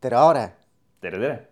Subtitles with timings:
[0.00, 0.44] tere, Aare!
[0.98, 1.48] tere, tere!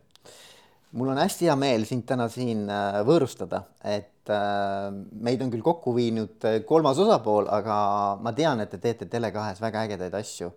[0.96, 4.86] mul on hästi hea meel sind täna siin äh, võõrustada, et äh,
[5.20, 7.76] meid on küll kokku viinud äh, kolmas osapool, aga
[8.24, 10.48] ma tean, et te teete Tele2-s väga ägedaid asju.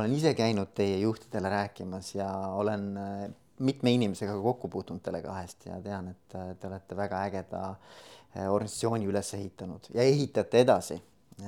[0.00, 2.88] olen ise käinud teie juhtidele rääkimas ja olen
[3.68, 7.62] mitme inimesega kokku puutunud Tele2-st ja tean, et te olete väga ägeda
[8.48, 11.02] organisatsiooni üles ehitanud ja ehitate edasi.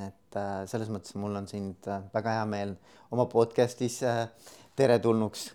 [0.05, 2.77] et selles mõttes mul on sind väga hea meel
[3.11, 4.03] oma podcast'is
[4.77, 5.51] teretulnuks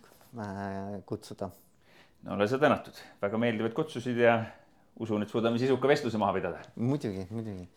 [1.05, 1.49] kutsuda
[2.27, 4.37] no ole sa tänatud, väga meeldivad kutsusid ja
[5.03, 6.61] usun, et suudame sisuka vestluse maha pidada.
[6.75, 7.67] muidugi, muidugi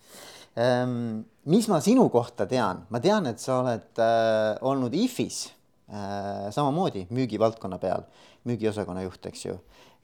[0.58, 1.22] ähm,.
[1.44, 5.44] mis ma sinu kohta tean, ma tean, et sa oled äh, olnud IFis
[5.92, 8.06] äh, samamoodi müügivaldkonna peal,
[8.48, 9.56] müügiosakonna juht, eks ju.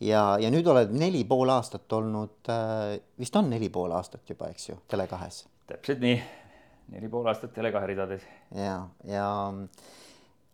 [0.04, 4.50] ja, ja nüüd oled neli pool aastat olnud äh,, vist on neli pool aastat juba,
[4.52, 5.46] eks ju, Tele2-s.
[5.72, 6.18] täpselt nii,
[6.94, 8.28] neli pool aastat Tele2 ridades.
[8.54, 9.30] ja, ja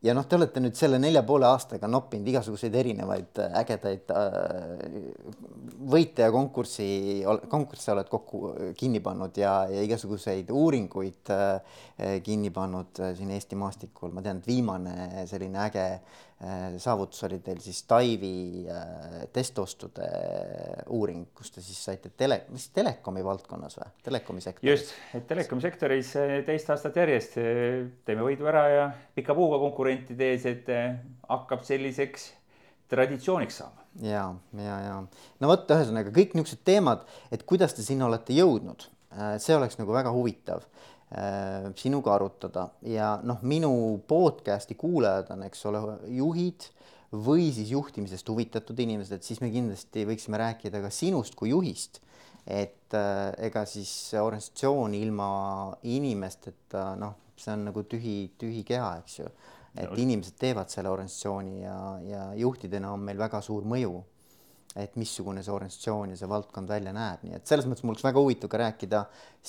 [0.02, 4.97] ja noh, te olete nüüd selle nelja poole aastaga noppinud igasuguseid erinevaid äh, ägedaid äh,
[5.92, 6.89] võite ja konkurssi,
[7.50, 11.30] konkursse oled kokku äh, kinni pannud ja, ja igasuguseid uuringuid
[12.27, 14.11] kinni pannud siin Eesti maastikul.
[14.14, 15.86] ma tean, et viimane selline äge
[16.83, 18.67] saavutus oli teil siis Taivi
[19.33, 20.09] testostude
[20.91, 24.70] uuring, kus te siis saite tele, mis telekomi valdkonnas või, telekomi sektoris?
[24.73, 26.13] just, et telekomi sektoris
[26.48, 30.73] teist aastat järjest teeme võidu ära ja pika puuga konkurentide ees, et
[31.31, 32.33] hakkab selliseks
[32.93, 33.87] traditsiooniks saama.
[34.03, 34.27] ja,
[34.59, 34.97] ja, ja
[35.41, 39.79] no vot, ühesõnaga kõik niisugused teemad, et kuidas te sinna olete jõudnud, äh, see oleks
[39.81, 40.92] nagu väga huvitav äh,
[41.77, 43.72] sinuga arutada ja noh, minu
[44.08, 46.68] podcast'i kuulajad on, eks ole, juhid
[47.12, 52.00] või siis juhtimisest huvitatud inimesed, et siis me kindlasti võiksime rääkida ka sinust kui juhist.
[52.46, 55.27] et äh, ega siis organisatsioon ilma
[55.83, 59.28] inimesteta, noh, see on nagu tühi, tühi keha, eks ju
[59.77, 59.96] et no.
[59.96, 64.02] inimesed teevad selle organisatsiooni ja, ja juhtidena on meil väga suur mõju,
[64.77, 68.06] et missugune see organisatsioon ja see valdkond välja näeb, nii et selles mõttes mul oleks
[68.06, 69.05] väga huvitav ka rääkida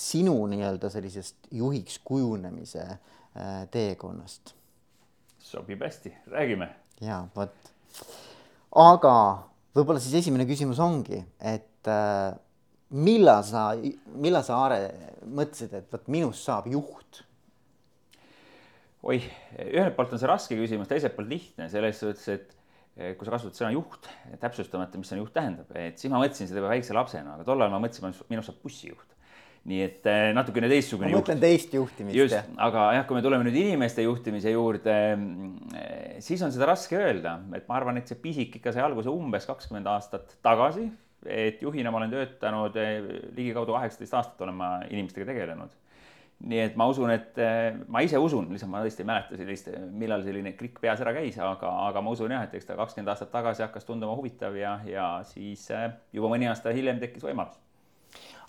[0.06, 4.56] sinu nii-öelda sellisest juhiks kujunemise äh, teekonnast.
[5.40, 6.70] sobib hästi, räägime.
[7.02, 7.74] ja vot,
[8.84, 9.16] aga
[9.76, 12.34] võib-olla siis esimene küsimus ongi, et äh,
[12.90, 13.70] millal sa,
[14.14, 14.82] millal sa, Aare,
[15.24, 17.24] mõtlesid, et vot minust saab juht
[19.04, 19.26] oih,
[19.60, 22.54] ühelt poolt on see raske küsimus, teiselt poolt lihtne selles suhtes, et
[22.94, 24.06] kui sa kasutad sõna juht,
[24.42, 27.64] täpsustamata, mis see juht tähendab, et siis ma mõtlesin seda juba väikse lapsena, aga tol
[27.64, 29.10] ajal ma mõtlesin, minust saab bussijuht.
[29.64, 31.16] nii et eh, natukene teistsugune juht.
[31.16, 32.18] ma mõtlen teist juhtimist.
[32.20, 34.98] just, aga jah, kui me tuleme nüüd inimeste juhtimise juurde,
[35.80, 39.10] eh, siis on seda raske öelda, et ma arvan, et see pisik ikka sai alguse
[39.10, 40.92] umbes kakskümmend aastat tagasi.
[41.24, 42.76] et juhina ma olen töötanud
[43.32, 45.72] ligikaudu kaheksateist aastat olen ma inimestega tegelenud
[46.44, 49.70] nii et ma usun, et eh, ma ise usun, lihtsalt ma tõesti ei mäleta sellist,
[49.96, 53.12] millal selline klikk peas ära käis, aga, aga ma usun jah, et eks ta kakskümmend
[53.14, 57.60] aastat tagasi hakkas tunduma huvitav ja, ja siis eh, juba mõni aasta hiljem tekkis võimalus.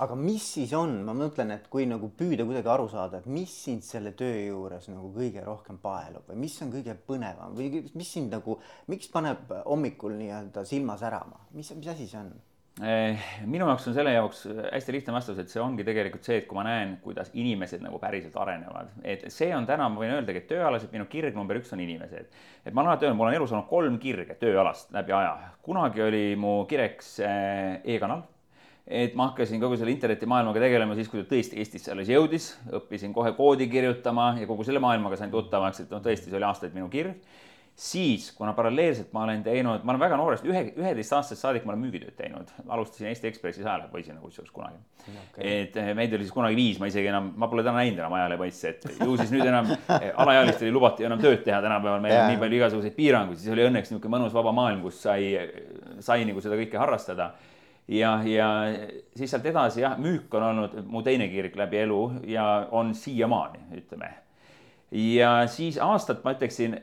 [0.03, 3.53] aga mis siis on, ma mõtlen, et kui nagu püüda kuidagi aru saada, et mis
[3.67, 8.11] sind selle töö juures nagu kõige rohkem paelub või mis on kõige põnevam või mis
[8.17, 8.59] sind nagu,
[8.91, 12.35] miks paneb hommikul nii-öelda silma särama, mis, mis asi see on?
[12.83, 16.47] Eh, minu jaoks on selle jaoks hästi lihtne vastus, et see ongi tegelikult see, et
[16.51, 20.43] kui ma näen, kuidas inimesed nagu päriselt arenevad, et see on täna, ma võin öeldagi,
[20.43, 22.27] et tööalaselt minu kirg number üks on inimesed.
[22.65, 25.53] et ma olen alati öelnud, mul on elus olnud kolm kirge tööalast läbi aja.
[25.63, 28.27] kunagi oli mu kireks eh, e-kanal
[28.85, 33.15] et ma hakkasin kogu selle internetimaailmaga tegelema siis, kui ta tõesti Eestisse alles jõudis, õppisin
[33.15, 36.75] kohe koodi kirjutama ja kogu selle maailmaga sain tuttavaks, et noh, tõesti, see oli aastaid
[36.75, 37.23] minu kirg
[37.77, 41.83] siis, kuna paralleelselt ma olen teinud, ma olen väga noorest, ühe, üheteistaastasest saadik ma olen
[41.83, 44.79] müügitööd teinud, alustasin Eesti Ekspressis ajalehepoisina kusjuures kunagi.
[45.05, 45.49] Okay..
[45.49, 48.15] et eh, meid oli siis kunagi viis, ma isegi enam, ma pole täna näinud enam
[48.15, 52.17] ajalehepoisse, et ju siis nüüd enam eh, alaealistele ei lubata enam tööd teha, tänapäeval meil
[52.21, 55.35] on nii palju igasuguseid piiranguid, siis oli õnneks niisugune mõnus vaba maailm, kus sai,
[56.05, 57.33] sai nagu seda kõike harrastada.
[57.91, 58.49] Ja, ja
[59.13, 62.01] siis sealt edasi jah, müük on olnud mu teine kirg läbi elu
[62.33, 64.15] ja on siiamaani, ütleme.
[64.95, 66.79] ja siis aastat ma ütleksin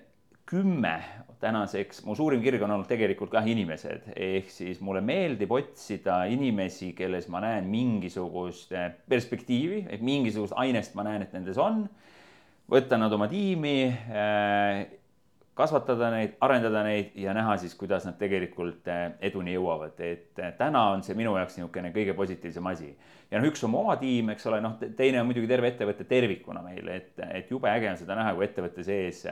[0.51, 0.99] kümme
[1.41, 6.91] tänaseks, mu suurim kirg on olnud tegelikult kah inimesed, ehk siis mulle meeldib otsida inimesi,
[6.97, 11.85] kelles ma näen mingisugust eh, perspektiivi, ehk mingisugust ainest ma näen, et nendes on.
[12.71, 14.83] võtta nad oma tiimi, eh,
[15.57, 19.01] kasvatada neid, arendada neid ja näha siis, kuidas nad tegelikult eh,
[19.31, 22.93] eduni jõuavad, et täna on see minu jaoks niisugune kõige positiivsem asi.
[23.31, 26.05] ja noh, üks on mu oma tiim, eks ole, noh, teine on muidugi terve ettevõte
[26.05, 29.25] tervikuna meil, et, et jube äge on seda näha, kui ettevõtte sees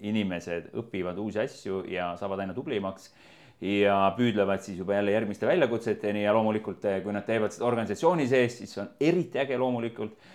[0.00, 3.12] inimesed õpivad uusi asju ja saavad aina tublimaks
[3.64, 8.26] ja püüdlevad siis juba jälle järgmiste väljakutseteni ja loomulikult, eh, kui nad teevad seda organisatsiooni
[8.28, 10.32] sees, siis see on eriti äge loomulikult.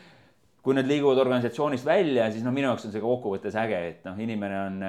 [0.59, 4.17] kui nad liiguvad organisatsioonist välja, siis noh, minu jaoks on see kokkuvõttes äge, et noh,
[4.19, 4.81] inimene on,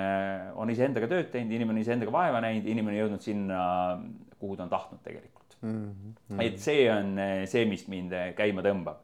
[0.65, 3.61] on iseendaga tööd teinud, inimene on iseendaga vaeva näinud, inimene jõudnud sinna,
[4.43, 5.93] kuhu ta on tahtnud tegelikult mm.
[6.33, 6.43] -hmm.
[6.43, 7.15] et see on
[7.47, 8.99] see, mis mind käima tõmbab.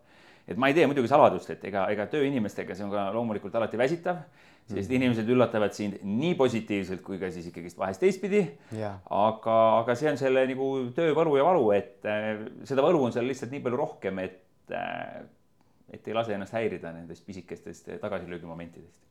[0.49, 3.55] et ma ei tee muidugi saladust, et ega, ega töö inimestega, see on ka loomulikult
[3.55, 4.25] alati väsitav
[4.67, 4.97] sest mm.
[4.99, 8.43] inimesed üllatavad sind nii positiivselt kui ka siis ikkagist vahest teistpidi.
[8.75, 12.33] aga, aga see on selle nagu töö võlu ja valu, et äh,
[12.67, 15.23] seda võlu on seal lihtsalt nii palju rohkem, et äh,
[15.93, 19.05] et ei lase ennast häirida nendest pisikestest tagasilöögimomentidest.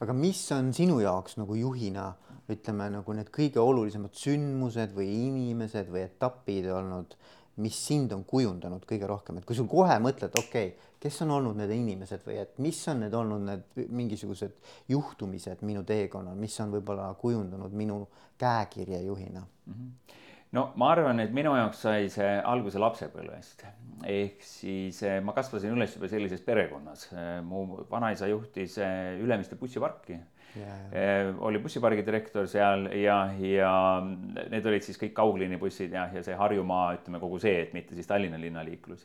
[0.00, 2.10] aga mis on sinu jaoks nagu juhina,
[2.50, 7.14] ütleme nagu need kõige olulisemad sündmused või inimesed või etapid olnud,
[7.60, 11.30] mis sind on kujundanud kõige rohkem, et kui sul kohe mõtled, okei okay,, kes on
[11.38, 14.56] olnud need inimesed või et mis on need olnud need mingisugused
[14.92, 18.02] juhtumised minu teekonnal, mis on võib-olla kujundanud minu
[18.40, 19.74] käekirja juhina mm?
[19.74, 20.18] -hmm
[20.56, 23.64] no ma arvan, et minu jaoks sai see alguse lapsepõlvest.
[24.10, 27.08] ehk siis eh, ma kasvasin üles juba sellises perekonnas.
[27.12, 30.16] Eh, mu vanaisa juhtis eh, Ülemiste bussiparki
[30.56, 31.34] yeah..
[31.38, 36.94] oli bussipargi direktor seal ja, ja need olid siis kõik kaugliinibussid ja, ja see Harjumaa,
[36.96, 39.04] ütleme kogu see, et mitte siis Tallinna linnaliiklus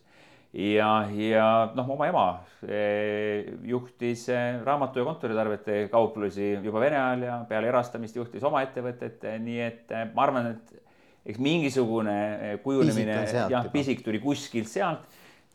[0.56, 2.25] ja, ja noh, oma ema
[3.68, 4.25] juhtis
[4.63, 9.94] raamatu ja kontoritarvete kauplusi juba Vene ajal ja peale erastamist juhtis oma ettevõtet, nii et
[10.16, 10.74] ma arvan, et
[11.25, 12.18] eks mingisugune
[12.63, 13.22] kujunemine,
[13.52, 15.06] jah, pisik tuli kuskilt sealt,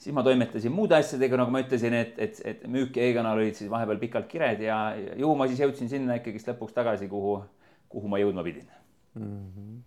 [0.01, 3.57] siis ma toimetasin muude asjadega, nagu ma ütlesin, et, et, et müük ja e-kanal olid
[3.59, 4.83] siis vahepeal pikalt kired ja
[5.21, 7.39] ju ma siis jõudsin sinna ikkagist lõpuks tagasi, kuhu,
[7.93, 8.69] kuhu ma jõudma pidin.
[9.17, 9.25] Mm.
[9.25, 9.79] -hmm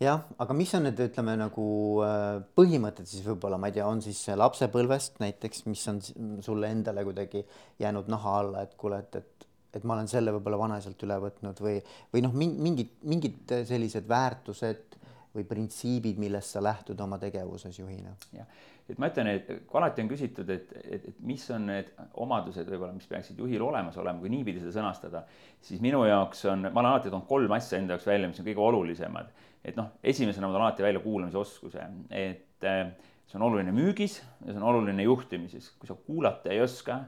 [0.00, 1.68] jah, aga mis on need, ütleme nagu
[2.04, 2.26] äh,
[2.58, 6.02] põhimõtted siis võib-olla, ma ei tea, on siis lapsepõlvest näiteks, mis on
[6.44, 7.44] sulle endale kuidagi
[7.82, 9.32] jäänud naha alla, et kuule, et, et
[9.76, 11.80] et ma olen selle võib-olla vanaisalt üle võtnud või,
[12.14, 14.96] või noh, mingid, mingid sellised väärtused
[15.36, 18.14] või printsiibid, millest sa lähtud oma tegevuses juhina?
[18.32, 18.48] jah,
[18.88, 21.90] et ma ütlen, et kui alati on küsitud, et, et, et mis on need
[22.22, 25.24] omadused võib-olla, mis peaksid juhil olemas olema, kui niipidi seda sõnastada,
[25.66, 28.48] siis minu jaoks on, ma olen alati toonud kolm asja enda jaoks välja, mis on
[28.48, 29.34] kõige olulisemad.
[29.66, 32.86] Et noh, esimesena ma toon alati välja kuulamisoskuse, et eh,
[33.26, 35.72] see on oluline müügis ja see on oluline juhtimises.
[35.80, 37.00] kui sa kuulata ei oska,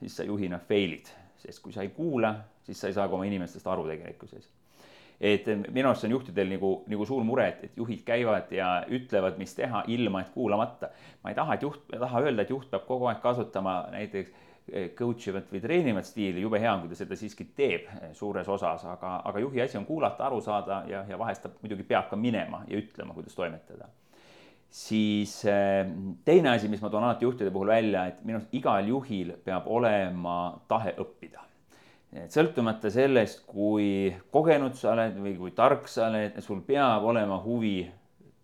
[0.00, 1.12] siis sa juhina fail'id
[1.46, 2.34] sest kui sa ei kuula,
[2.66, 4.48] siis sa ei saa ka oma inimestest aru tegelikkuses.
[5.20, 8.82] et minu arust see on juhtidel nagu, nagu suur mure, et, et juhid käivad ja
[8.92, 10.90] ütlevad, mis teha, ilma et kuulamata.
[11.22, 13.78] ma ei taha, et juht, ma ei taha öelda, et juht peab kogu aeg kasutama
[13.94, 14.45] näiteks eh,
[14.98, 18.48] coach ivat või treenivat stiili, jube hea on, kui ta seda siiski teeb eh, suures
[18.50, 22.10] osas, aga, aga juhi asi on kuulata, aru saada ja, ja vahest ta muidugi peab
[22.10, 23.86] ka minema ja ütlema, kuidas toimetada
[24.76, 25.86] siis eh,
[26.26, 29.68] teine asi, mis ma toon alati juhtide puhul välja, et minu arust igal juhil peab
[29.72, 31.44] olema tahe õppida.
[32.16, 37.38] et sõltumata sellest, kui kogenud sa oled või kui tark sa oled, sul peab olema
[37.42, 37.84] huvi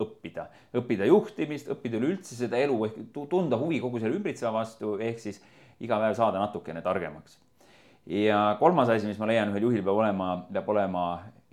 [0.02, 0.46] õppida,
[0.78, 2.98] õppida juhtimist, õppida üleüldse seda elu ehk
[3.30, 5.40] tunda huvi kogu selle ümbritseva vastu, ehk siis
[5.82, 7.38] iga päev saada natukene targemaks.
[8.06, 11.04] ja kolmas asi, mis ma leian, ühel juhil peab olema, peab olema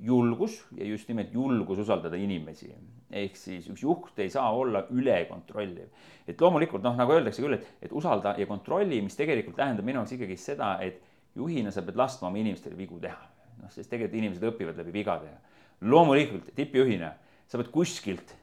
[0.02, 2.72] julgus ja just nimelt julgus usaldada inimesi.
[3.10, 5.90] ehk siis üks juht ei saa olla ülekontrolliv.
[6.28, 10.02] et loomulikult noh, nagu öeldakse küll, et, et usalda ja kontrolli, mis tegelikult tähendab minu
[10.02, 11.02] jaoks ikkagi seda, et
[11.36, 13.22] juhina sa pead laskma oma inimestel vigu teha.
[13.62, 15.34] noh, sest tegelikult inimesed õpivad läbi vigade.
[15.82, 17.14] loomulikult tippjuhina
[17.48, 18.36] sa pead kuskilt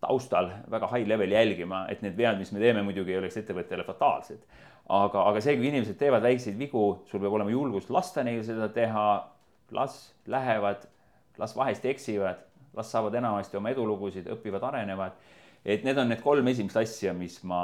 [0.00, 3.86] taustal väga high level jälgima, et need vead, mis me teeme, muidugi ei oleks ettevõttele
[3.86, 4.42] fataalsed.
[4.88, 8.70] aga, aga see, kui inimesed teevad väikseid vigu, sul peab olema julgust lasta neil seda
[8.72, 9.08] teha
[9.76, 10.86] las lähevad,
[11.38, 12.38] las vahest eksivad,
[12.76, 15.18] las saavad enamasti oma edulugusid, õpivad, arenevad.
[15.64, 17.60] et need on need kolm esimest asja, mis ma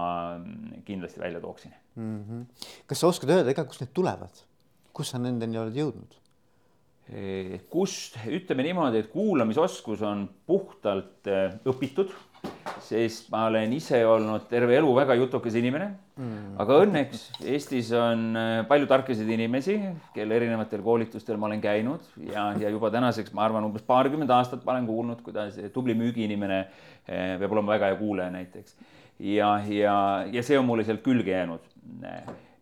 [0.85, 2.25] kindlasti välja tooksin mm.
[2.25, 2.67] -hmm.
[2.87, 4.43] kas sa oskad öelda ka, kust need tulevad,
[4.93, 6.19] kus sa nendeni oled jõudnud?
[7.69, 12.15] Kust, ütleme niimoodi, et kuulamisoskus on puhtalt äh, õpitud
[12.85, 16.55] sest ma olen ise olnud terve elu väga jutukas inimene mm..
[16.61, 19.77] aga õnneks Eestis on äh, palju tarkasid inimesi,
[20.17, 24.65] kelle erinevatel koolitustel ma olen käinud ja, ja juba tänaseks ma arvan, umbes paarkümmend aastat
[24.65, 26.65] ma olen kuulnud, kuidas tubli müügiinimene
[27.05, 28.77] peab olema väga hea kuulaja näiteks.
[29.21, 29.97] ja, ja,
[30.33, 31.73] ja see on mulle sealt külge jäänud.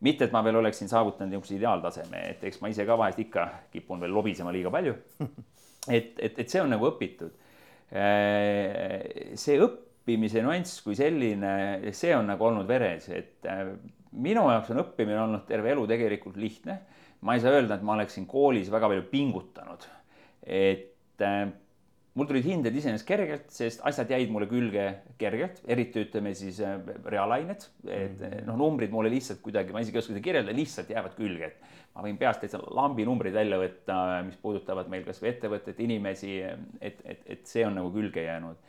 [0.03, 3.47] Mitte, et ma veel oleksin saavutanud niisuguse ideaaltaseme, et eks ma ise ka vahest ikka
[3.73, 4.97] kipun veel lobisema liiga palju.
[5.99, 7.33] et, et, et see on nagu õpitud.
[7.93, 13.69] Äh, see õpp õppimise nüanss kui selline, see on nagu olnud veres, et äh,
[14.19, 16.81] minu jaoks on õppimine olnud terve elu tegelikult lihtne.
[17.23, 19.87] ma ei saa öelda, et ma oleksin koolis väga palju pingutanud.
[20.43, 21.53] et äh,
[22.19, 24.87] mul tulid hinded iseenesest kergelt, sest asjad jäid mulle külge
[25.21, 26.75] kergelt, eriti ütleme siis äh,
[27.09, 28.43] reaalained, et mhm.
[28.51, 31.79] noh, numbrid mulle lihtsalt kuidagi, ma isegi ei oska seda kirjeldada, lihtsalt jäävad külge, et
[31.97, 36.39] ma võin peast täitsa lambi numbreid välja võtta, mis puudutavad meil kasvõi ettevõtet, inimesi,
[36.81, 38.61] et, et, et see on nagu külge jäänud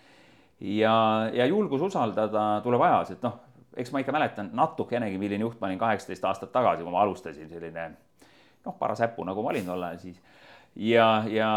[0.64, 0.96] ja,
[1.34, 3.40] ja julgus usaldada tuleb ajas, et noh,
[3.78, 7.50] eks ma ikka mäletan natukenegi, milline juht ma olin kaheksateist aastat tagasi, kui ma alustasin,
[7.50, 7.90] selline
[8.64, 10.22] noh, paras äpu, nagu ma olin tol ajal siis
[10.76, 11.50] ja, ja,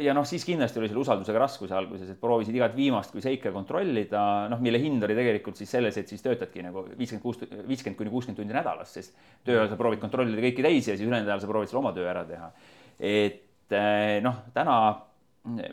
[0.00, 3.52] ja noh, siis kindlasti oli selle usaldusega raskusi alguses, et proovisid igat viimast kui seika
[3.52, 8.00] kontrollida, noh, mille hind oli tegelikult siis selles, et siis töötadki nagu viiskümmend kuus, viiskümmend
[8.00, 11.28] kuni kuuskümmend tundi nädalas, sest töö ajal sa proovid kontrollida kõiki teisi ja siis ülejäänud
[11.28, 12.50] ajal sa proovid selle oma töö ära teha.
[12.98, 14.78] et eh, noh, täna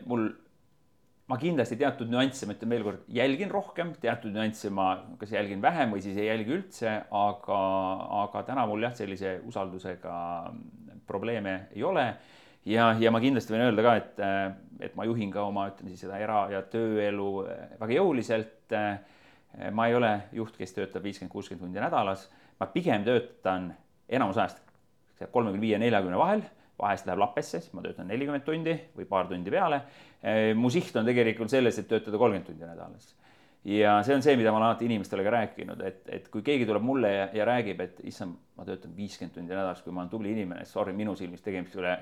[0.10, 0.28] mul,
[1.30, 4.90] ma kindlasti teatud nüansse, ma ütlen veelkord, jälgin rohkem, teatud nüansse ma
[5.22, 7.62] kas jälgin vähem või siis ei jälgi üldse, aga,
[8.26, 10.18] aga täna mul jah, sellise usaldusega
[11.08, 12.10] probleeme ei ole
[12.66, 14.22] ja, ja ma kindlasti võin öelda ka, et,
[14.90, 17.30] et ma juhin ka oma, ütleme siis seda era- ja tööelu
[17.80, 18.56] väga jõuliselt.
[19.74, 22.28] ma ei ole juht, kes töötab viiskümmend, kuuskümmend tundi nädalas,
[22.60, 23.72] ma pigem töötan
[24.08, 24.60] enamus ajast
[25.32, 26.44] kolmekümne viie, neljakümne vahel,
[26.80, 29.82] vahest läheb lappesse, siis ma töötan nelikümmend tundi või paar tundi peale.
[30.56, 33.16] mu siht on tegelikult selles, et töötada kolmkümmend tundi nädalas
[33.64, 36.68] ja see on see, mida ma olen alati inimestele ka rääkinud, et, et kui keegi
[36.70, 40.12] tuleb mulle ja, ja räägib, et issand, ma töötan viiskümmend tundi nädalas, kui ma olen
[40.14, 41.96] tubli inimene, sorry, minu silmis tegemist ei ole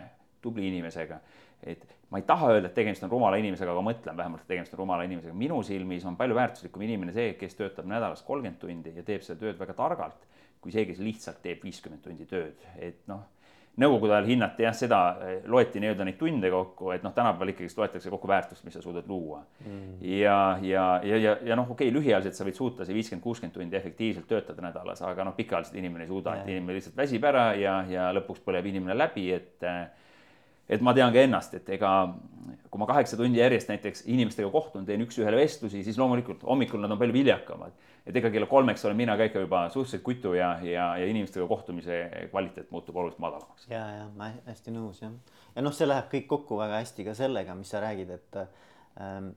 [0.48, 1.20] tubli inimesega.
[1.63, 4.74] et ma ei taha öelda, et tegemist on rumala inimesega, aga mõtlen vähemalt, et tegemist
[4.75, 5.34] on rumala inimesega.
[5.36, 9.42] minu silmis on palju väärtuslikum inimene see, kes töötab nädalas kolmkümmend tundi ja teeb seda
[9.46, 10.27] tööd väga targalt,
[10.62, 13.25] kui see, kes lihtsalt teeb viiskümmend tundi tööd, et noh
[13.77, 15.00] nõukogude ajal hinnati jah, seda,
[15.50, 19.06] loeti nii-öelda neid tunde kokku, et noh, tänapäeval ikkagist loetakse kokku väärtust, mis sa suudad
[19.10, 20.00] luua mm..
[20.18, 23.54] ja, ja, ja, ja, ja noh, okei okay,, lühiajaliselt sa võid suuta see viiskümmend, kuuskümmend
[23.54, 27.51] tundi efektiivselt töötada nädalas, aga noh, pikaajaliselt inimene ei suuda, et inimene lihtsalt väsib ära
[27.60, 29.70] ja, ja lõpuks põleb inimene läbi, et
[30.69, 31.91] et ma tean ka ennast, et ega
[32.71, 36.91] kui ma kaheksa tundi järjest näiteks inimestega kohtun, teen üks-ühele vestlusi, siis loomulikult hommikul nad
[36.93, 37.75] on palju viljakamad.
[38.07, 41.47] et ega kella kolmeks olen mina ka ikka juba suhteliselt kutu ja, ja, ja inimestega
[41.47, 41.97] kohtumise
[42.31, 43.67] kvaliteet muutub oluliselt madalamaks.
[43.69, 45.12] ja, ja ma hästi nõus jah.
[45.55, 48.41] ja noh, see läheb kõik kokku väga hästi ka sellega, mis sa räägid, et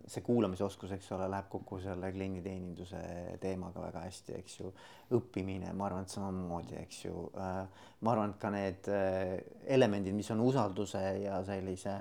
[0.09, 3.01] see kuulamisoskus, eks ole, läheb kokku selle klienditeeninduse
[3.43, 4.71] teemaga väga hästi, eks ju.
[5.17, 7.27] õppimine, ma arvan, et samamoodi, eks ju.
[7.35, 7.67] Ehm,
[8.07, 9.35] ma arvan, et ka need eh,
[9.77, 11.99] elemendid, mis on usalduse ja sellise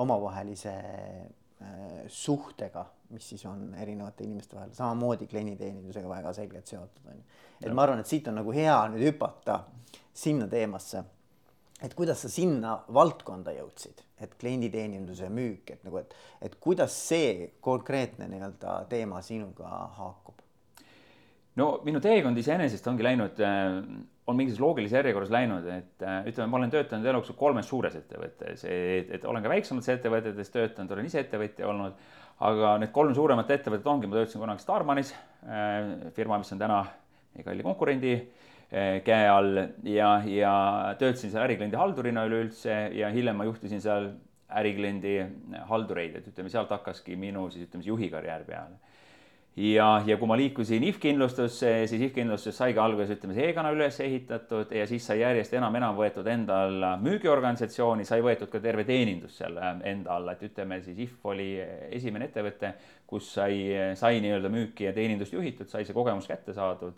[0.00, 0.72] omavahelise
[2.08, 7.24] suhtega, mis siis on erinevate inimeste vahel, samamoodi klienditeenindusega väga selgelt seotud on ju.
[7.60, 9.60] et ma arvan, et siit on nagu hea nüüd hüpata
[10.14, 11.04] sinna teemasse
[11.82, 16.94] et kuidas sa sinna valdkonda jõudsid, et klienditeenindus ja müük, et nagu, et, et kuidas
[17.08, 20.38] see konkreetne nii-öelda teema sinuga haakub?
[21.58, 23.80] no minu teekond iseenesest ongi läinud, äh,
[24.30, 27.98] on mingis loogilises järjekorras läinud, et äh, ütleme, ma olen töötanud elu jooksul kolmes suures
[27.98, 31.98] ettevõttes, et, et olen ka väiksemates ettevõtetes töötanud, olen ise ettevõtja olnud,
[32.46, 35.12] aga need kolm suuremat ettevõtet ongi, ma töötasin kunagi Starmanis,
[35.44, 36.80] äh, firma, mis on täna
[37.34, 38.51] meie kalli konkurendi Eh,
[39.04, 40.52] käe all ja, ja
[40.98, 44.14] töötasin seal ärikliendi haldurina üleüldse ja hiljem ma juhtisin seal
[44.56, 45.18] ärikliendi
[45.68, 48.80] haldureid, et ütleme, sealt hakkaski minu siis ütleme, juhi karjäär peale.
[49.56, 53.76] ja, ja kui ma liikusin IF kindlustusse, siis IF kindlustus saigi alguses ütleme, see e-kanal
[53.76, 58.86] üles ehitatud ja siis sai järjest enam-enam võetud enda alla müügiorganisatsiooni, sai võetud ka terve
[58.88, 61.50] teenindus seal enda alla, et ütleme siis IF oli
[61.90, 62.72] esimene ettevõte,
[63.06, 63.60] kus sai,
[64.00, 66.96] sai nii-öelda müüki ja teenindust juhitud, sai see kogemus kätte saadud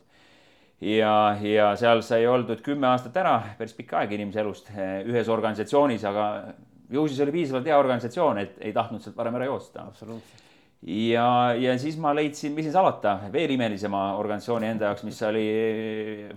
[0.81, 5.31] ja, ja seal sai oldud kümme aastat ära, päris pikk aeg inimese elust eh, ühes
[5.33, 6.28] organisatsioonis, aga
[6.95, 9.87] ju siis oli piisavalt hea organisatsioon, et ei tahtnud sealt varem ära joosta.
[9.88, 10.43] absoluutselt.
[10.85, 15.47] ja, ja siis ma leidsin, mis siin salata, veel imelisema organisatsiooni enda jaoks, mis oli,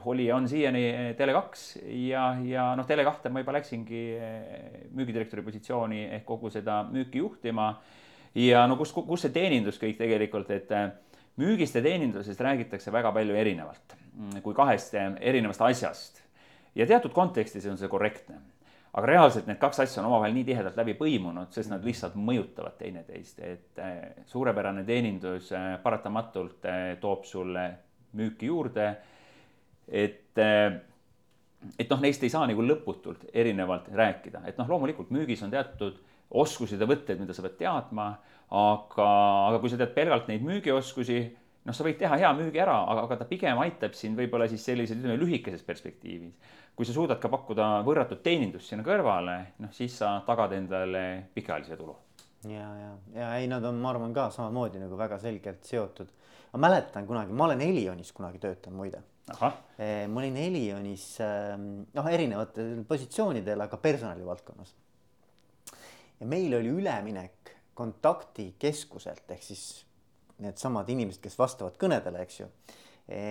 [0.06, 0.86] oli ja on siiani
[1.20, 7.24] Tele2 ja, ja noh, Tele2 ma juba läksingi eh, müügidirektori positsiooni ehk kogu seda müüki
[7.24, 7.74] juhtima.
[8.36, 10.90] ja no kus, kus see teenindus kõik tegelikult, et eh,
[11.42, 13.98] müügist ja teenindusest räägitakse väga palju erinevalt
[14.44, 16.22] kui kahest erinevast asjast.
[16.76, 18.40] ja teatud kontekstis on see korrektne.
[18.94, 22.78] aga reaalselt need kaks asja on omavahel nii tihedalt läbi põimunud, sest nad lihtsalt mõjutavad
[22.80, 27.68] teineteist, et eh, suurepärane teenindus eh, paratamatult eh, toob sulle
[28.18, 28.88] müüki juurde.
[29.88, 30.38] et,
[31.80, 36.02] et noh, neist ei saa nagu lõputult erinevalt rääkida, et noh, loomulikult müügis on teatud
[36.30, 38.08] oskused ja võtted, mida sa pead teadma,
[38.52, 39.10] aga,
[39.48, 41.22] aga kui sa tead pelgalt neid müügioskusi
[41.68, 44.64] noh, sa võid teha hea müügi ära, aga, aga ta pigem aitab sind võib-olla siis
[44.66, 46.56] sellises, ütleme, lühikeses perspektiivis.
[46.78, 51.04] kui sa suudad ka pakkuda võrratut teenindust sinna kõrvale, noh, siis sa tagad endale
[51.36, 51.96] pikaajalise tulu.
[52.48, 56.10] ja, ja, ja ei, nad on, ma arvan ka samamoodi nagu väga selgelt seotud.
[56.54, 59.04] ma mäletan kunagi, ma olen Elionis kunagi töötanud muide.
[59.28, 64.72] E, ma olin Elionis ehm, noh, erinevatel positsioonidel, aga personalivaldkonnas.
[66.20, 69.87] ja meil oli üleminek kontaktikeskuselt ehk siis
[70.44, 72.50] needsamad inimesed, kes vastavad kõnedele, eks ju
[73.08, 73.22] e,.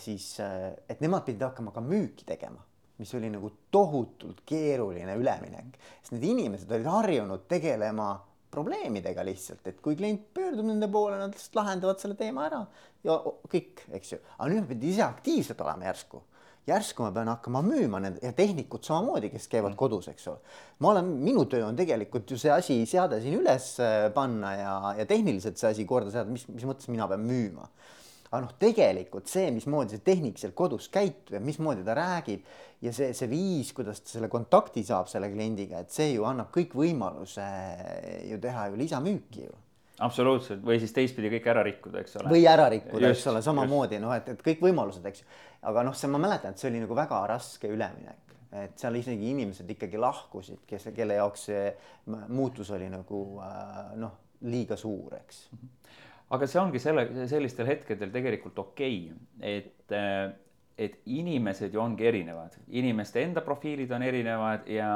[0.00, 2.62] siis, eh, et nemad pidid hakkama ka müüki tegema,
[2.98, 8.14] mis oli nagu tohutult keeruline üleminek, sest need inimesed olid harjunud tegelema
[8.50, 12.62] probleemidega lihtsalt, et kui klient pöördub nende poole, nad lihtsalt lahendavad selle teema ära
[13.04, 13.18] ja
[13.52, 14.18] kõik, eks ju.
[14.38, 16.22] aga nüüd ma pidin ise aktiivsed olema järsku
[16.68, 19.78] järsku ma pean hakkama müüma need ja tehnikud samamoodi, kes käivad mm.
[19.80, 20.56] kodus, eks ole.
[20.84, 24.74] ma olen, minu töö on tegelikult ju see asi, seade siin üles äh, panna ja,
[25.00, 27.68] ja tehniliselt see asi korda seada, mis, mis mõttes mina pean müüma.
[28.30, 32.44] aga noh, tegelikult see, mismoodi see tehnik seal kodus käitub ja mismoodi ta räägib
[32.84, 36.52] ja see, see viis, kuidas ta selle kontakti saab selle kliendiga, et see ju annab
[36.54, 37.48] kõik võimaluse
[38.28, 39.56] ju teha ju lisamüüki ju
[40.04, 42.30] absoluutselt, või siis teistpidi kõik ära rikkuda, eks ole.
[42.30, 45.28] või ära rikkuda, eks ole, samamoodi noh, et, et kõik võimalused, eks ju.
[45.62, 49.32] Aga noh, see ma mäletan, et see oli nagu väga raske üleminek, et seal isegi
[49.32, 51.64] inimesed ikkagi lahkusid, kes, kelle jaoks see
[52.34, 54.14] muutus oli nagu äh, noh,
[54.48, 55.46] liiga suur, eks.
[56.34, 60.28] aga see ongi selle, sellistel hetkedel tegelikult okei okay,, et äh,
[60.78, 64.90] et inimesed ju ongi erinevad, inimeste enda profiilid on erinevad ja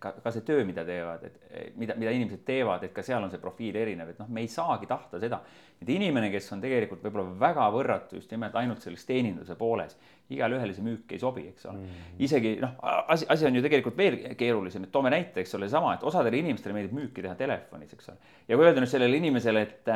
[0.00, 3.28] ka, ka see töö, mida teevad, et mida, mida inimesed teevad, et ka seal on
[3.30, 5.42] see profiil erinev, et noh, me ei saagi tahta seda,
[5.82, 9.98] et inimene, kes on tegelikult võib-olla väga võrratu just nimelt ainult selles teeninduse pooles,
[10.32, 11.90] igale ühele see müük ei sobi, eks ole mm.
[11.90, 12.22] -hmm.
[12.24, 12.72] isegi noh,
[13.12, 16.40] asi, asi on ju tegelikult veel keerulisem, et toome näite, eks ole, sama, et osadele
[16.40, 18.32] inimestele meeldib müüki teha telefonis, eks ole.
[18.48, 19.92] ja kui öelda nüüd sellele inimesele, et,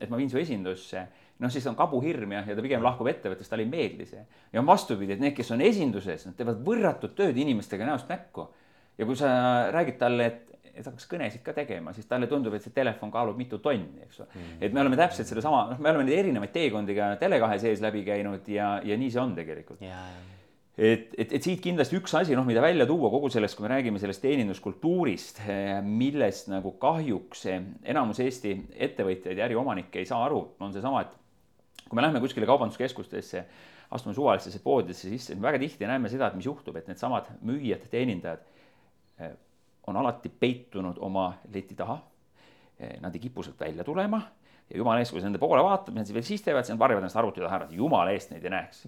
[0.00, 1.04] et ma viin su esindusse
[1.42, 4.24] noh, siis on kabuhirm ja, ja ta pigem lahkub ettevõttest, talle ei meeldi see.
[4.52, 8.48] ja on vastupidi, et need, kes on esinduses, nad teevad võrratut tööd inimestega näost näkku.
[8.98, 9.30] ja kui sa
[9.74, 13.38] räägid talle, et, et hakkaks kõnesid ka tegema, siis talle tundub, et see telefon kaalub
[13.38, 14.60] mitu tonni, eks ole mm..
[14.60, 18.04] et me oleme täpselt sedasama, noh, me oleme neid erinevaid teekondi ka Tele2 sees läbi
[18.06, 19.82] käinud ja, ja nii see on tegelikult
[20.74, 23.74] et, et, et siit kindlasti üks asi, noh, mida välja tuua kogu sellest, kui me
[23.74, 25.42] räägime sellest teeninduskultuurist,
[25.86, 31.14] millest nagu kahjuks enamus Eesti ettevõtjaid ja äriomanikke ei saa aru, on seesama, et
[31.88, 33.44] kui me läheme kuskile kaubanduskeskustesse,
[33.94, 38.46] astume suvalistesse poodidesse sisse, väga tihti näeme seda, et mis juhtub, et needsamad müüjad, teenindajad
[39.20, 39.34] eh,
[39.86, 42.00] on alati peitunud oma leti taha.
[42.78, 44.22] Eh, nad ei kipu sealt välja tulema
[44.70, 46.80] ja jumala eest, kui sa nende poole vaatad, mis nad veel siis teevad, siis nad
[46.80, 48.86] varjavad ennast arvuti taha ära, et jumala eest neid ei näeks.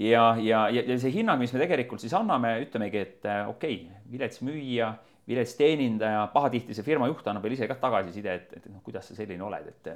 [0.00, 3.82] ja, ja, ja, ja see hinnang, mis me tegelikult siis anname, ütlemegi, et äh, okei
[3.84, 4.94] okay,, vilets müüja,
[5.28, 9.12] vilets teenindaja, pahatihti see firma juht annab veel ise ka tagasiside, et, et noh, kuidas
[9.12, 9.92] sa selline oled, et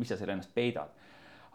[0.00, 1.05] mis sa selle ennast peidad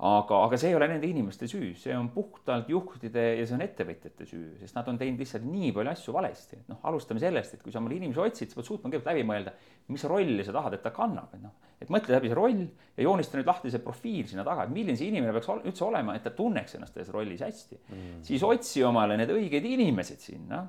[0.01, 3.63] aga, aga see ei ole nende inimeste süü, see on puhtalt juhtide ja see on
[3.65, 7.53] ettevõtjate süü, sest nad on teinud lihtsalt nii palju asju valesti, et noh, alustame sellest,
[7.57, 9.53] et kui sa omale inimesi otsid, sa pead suutma kõigepealt läbi mõelda,
[9.93, 13.05] mis rolli sa tahad, et ta kannab, et noh, et mõtle läbi see roll ja
[13.05, 16.25] joonista nüüd lahti see profiil sinna taga, et milline see inimene peaks üldse olema, et
[16.25, 17.81] ta tunneks ennast selles rollis hästi.
[17.91, 18.19] Mm..
[18.25, 20.65] siis otsi omale need õiged inimesed sinna.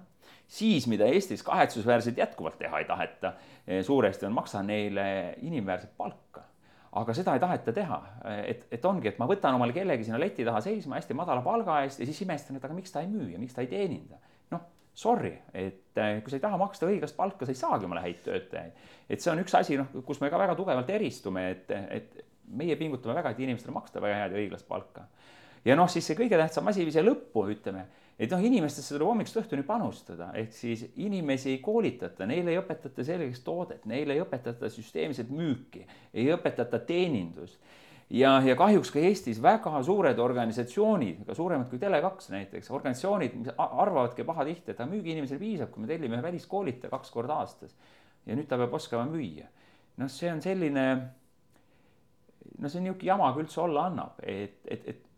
[0.52, 3.30] Siis, mida Eestis kahetsusväärselt jätkuvalt teha ei taheta,
[3.86, 5.06] suuresti on maksa neile
[5.40, 6.42] inimväärset palka
[6.92, 7.98] aga seda ei taheta teha,
[8.44, 11.78] et, et ongi, et ma võtan omale kellegi sinna leti taha seisma hästi madala palga
[11.86, 14.20] eest ja siis imestan, et aga miks ta ei müü ja miks ta ei teeninda.
[14.52, 18.04] noh, sorry, et eh, kui sa ei taha maksta õiglast palka, sa ei saagi omale
[18.04, 18.84] häid töötajaid.
[19.08, 22.20] et see on üks asi, noh, kus me ka väga tugevalt eristume, et, et
[22.52, 25.06] meie pingutame väga, et inimestele maksta väga head ja õiglast palka.
[25.64, 27.86] ja noh, siis see kõige tähtsam asi siia lõppu, ütleme
[28.18, 33.04] et noh, inimestesse tuleb hommikust õhtuni panustada, ehk siis inimesi ei koolitata, neile ei õpetata
[33.06, 37.58] selgeks toodet, neile ei õpetata süsteemset müüki, ei õpetata teenindust.
[38.12, 43.54] ja, ja kahjuks ka Eestis väga suured organisatsioonid, ka suuremad kui Tele2 näiteks, organisatsioonid, mis
[43.56, 47.74] arvavadki pahatihti, et müügiinimesel piisab, kui me tellime ühe väliskoolitaja kaks korda aastas.
[48.26, 49.48] ja nüüd ta peab oskama müüa.
[49.96, 50.84] noh, see on selline,
[52.58, 55.08] no see on niisugune jama, kui üldse olla annab, et, et, et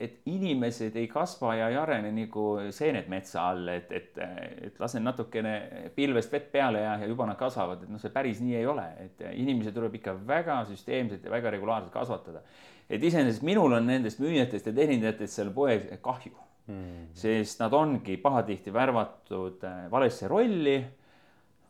[0.00, 4.20] et inimesed ei kasva ja ei arene nagu seened metsa all, et, et,
[4.68, 5.54] et lasen natukene
[5.96, 8.86] pilvest vett peale ja, ja juba nad kasvavad, et noh, see päris nii ei ole,
[9.04, 12.42] et inimesi tuleb ikka väga süsteemselt ja väga regulaarselt kasvatada.
[12.90, 16.32] et iseenesest minul on nendest müüjatest ja teenindajatest seal poes kahju
[16.66, 20.78] hmm., sest nad ongi pahatihti värvatud valesse rolli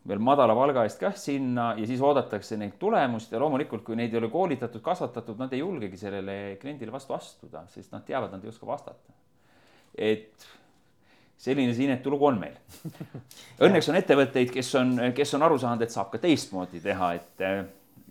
[0.09, 4.15] veel madala palga eest kah sinna ja siis oodatakse neid tulemust ja loomulikult, kui neid
[4.15, 8.45] ei ole koolitatud, kasvatatud, nad ei julgegi sellele kliendile vastu astuda, sest nad teavad, nad
[8.45, 9.13] ei oska vastata.
[9.95, 10.47] et
[11.41, 12.57] selline see inetu lugu on meil.
[13.65, 17.45] Õnneks on ettevõtteid, kes on, kes on aru saanud, et saab ka teistmoodi teha, et
[17.45, 17.63] eh,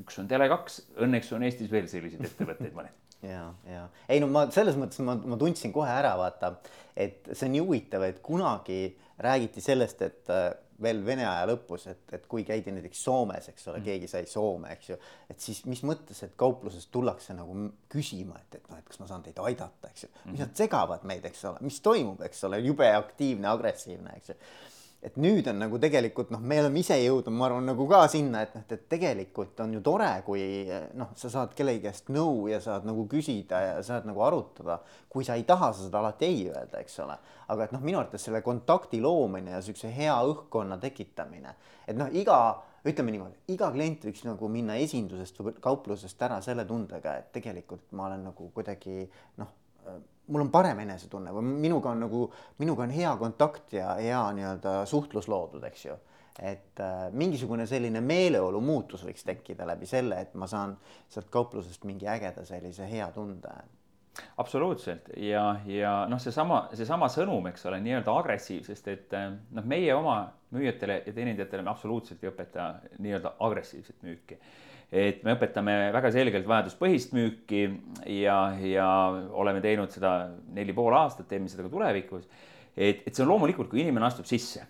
[0.04, 2.96] üks on Tele2, õnneks on Eestis veel selliseid ettevõtteid mõned
[3.34, 6.54] ja, ja ei no ma selles mõttes ma, ma tundsin kohe ära, vaata,
[6.96, 8.82] et see on nii huvitav, et kunagi
[9.20, 13.68] räägiti sellest, et äh, veel Vene aja lõpus, et, et kui käidi näiteks Soomes, eks
[13.70, 14.98] ole mm., keegi sai Soome, eks ju,
[15.32, 17.56] et siis mis mõttes, et kaupluses tullakse nagu
[17.92, 20.42] küsima, et, et noh, et kas ma saan teid aidata, eks ju, mis mm.
[20.46, 24.40] nad segavad meid, eks ole, mis toimub, eks ole, jube aktiivne, agressiivne, eks ju
[25.04, 28.42] et nüüd on nagu tegelikult noh, me oleme ise jõudnud, ma arvan, nagu ka sinna,
[28.44, 30.44] et noh, et tegelikult on ju tore, kui
[31.00, 34.80] noh, sa saad kellegi käest nõu ja saad nagu küsida ja saad nagu arutada.
[35.10, 37.16] kui sa ei taha, sa saad alati ei öelda, eks ole.
[37.48, 41.56] aga et noh, minu arvates selle kontakti loomine ja siukse hea õhkkonna tekitamine,
[41.88, 46.66] et noh, iga ütleme niimoodi, iga klient võiks nagu minna esindusest või kauplusest ära selle
[46.68, 49.08] tundega, et tegelikult ma olen nagu kuidagi
[49.40, 49.56] noh,
[50.30, 52.28] mul on parem enesetunne või minuga on nagu,
[52.62, 55.98] minuga on hea kontakt ja hea nii-öelda suhtlus loodud, eks ju.
[56.40, 60.78] Et äh, mingisugune selline meeleolu muutus võiks tekkida läbi selle, et ma saan
[61.12, 63.52] sealt kauplusest mingi ägeda sellise hea tunde.
[64.38, 65.10] absoluutselt.
[65.18, 70.22] Ja, ja noh, seesama, seesama sõnum, eks ole, nii-öelda agressiivsest, et äh, noh, meie oma
[70.56, 74.40] müüjatele ja teenindajatele me absoluutselt ei õpeta nii-öelda agressiivset müüki
[74.90, 77.62] et me õpetame väga selgelt vajaduspõhist müüki
[78.10, 78.88] ja, ja
[79.38, 82.26] oleme teinud seda neli pool aastat, teeme seda ka tulevikus.
[82.76, 84.66] et, et see on loomulikult, kui inimene astub sisse,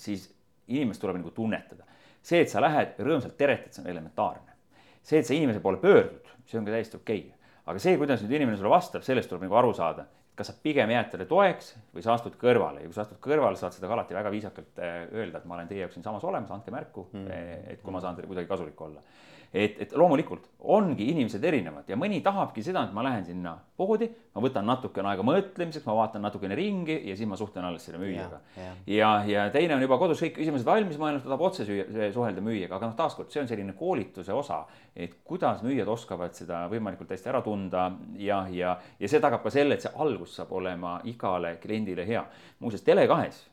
[0.00, 0.30] siis
[0.70, 1.84] inimest tuleb nagu tunnetada.
[2.22, 4.56] see, et sa lähed rõõmsalt teretad, see on elementaarne.
[5.02, 7.52] see, et sa inimese poole pöördud, see on ka täiesti okei okay.
[7.66, 10.06] aga see, kuidas nüüd inimene sulle vastab, sellest tuleb nagu aru saada.
[10.40, 13.60] kas sa pigem jääd talle toeks või sa astud kõrvale ja kui sa astud kõrvale,
[13.60, 16.48] saad seda ka alati väga viisakalt eh, öelda, et ma olen teie jaoks siinsamas olemas,
[16.54, 17.26] andke märku mm.,
[17.74, 19.04] et kui ma saan teile kuidagi kasulik olla
[19.52, 24.06] et, et loomulikult ongi inimesed erinevad ja mõni tahabki seda, et ma lähen sinna poodi,
[24.36, 27.98] ma võtan natukene aega mõtlemiseks, ma vaatan natukene ringi ja siis ma suhtlen alles selle
[28.02, 28.40] müüjaga.
[28.56, 32.10] ja, ja, ja, teine on juba kodus kõik küsimused valmis mõelnud, ta tahab otse süüa,
[32.14, 34.62] suhelda müüjaga, aga noh, taaskord see on selline koolituse osa,
[34.94, 37.88] et kuidas müüjad oskavad seda võimalikult hästi ära tunda
[38.20, 42.26] ja, ja, ja see tagab ka selle, et see algus saab olema igale kliendile hea.
[42.60, 43.49] muuseas, Tele2-s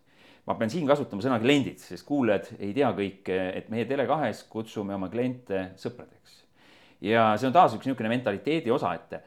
[0.47, 4.95] ma pean siin kasutama sõna kliendid, sest kuulajad ei tea kõike, et meie Tele2-s kutsume
[4.95, 6.43] oma kliente sõpradeks.
[7.03, 9.17] ja see on taas üks niisugune mentaliteedi osa, et,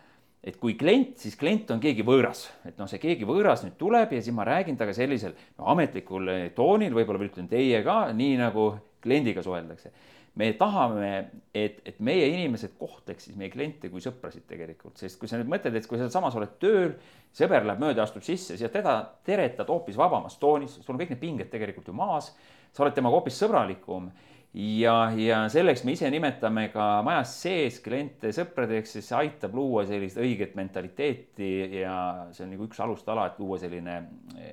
[0.42, 4.16] et kui klient, siis klient on keegi võõras, et noh, see keegi võõras nüüd tuleb
[4.16, 8.72] ja siis ma räägin temaga sellisel no, ametlikul toonil, võib-olla ütlen teie ka, nii nagu
[9.04, 9.92] kliendiga suheldakse
[10.38, 11.10] me tahame,
[11.54, 15.50] et, et meie inimesed kohtleks siis meie kliente kui sõprasid tegelikult, sest kui sa nüüd
[15.50, 16.94] mõtled, et kui sa samas oled tööl,
[17.36, 21.22] sõber läheb mööda, astub sisse, siis teda teretad hoopis vabamas toonis, sul on kõik need
[21.22, 22.30] pinged tegelikult ju maas,
[22.70, 24.08] sa oled temaga hoopis sõbralikum
[24.54, 29.84] ja, ja selleks me ise nimetame ka majas sees kliente sõpradeks, sest see aitab luua
[29.88, 31.50] sellist õiget mentaliteeti
[31.82, 31.96] ja
[32.34, 34.00] see on nagu üks alustala, et luua selline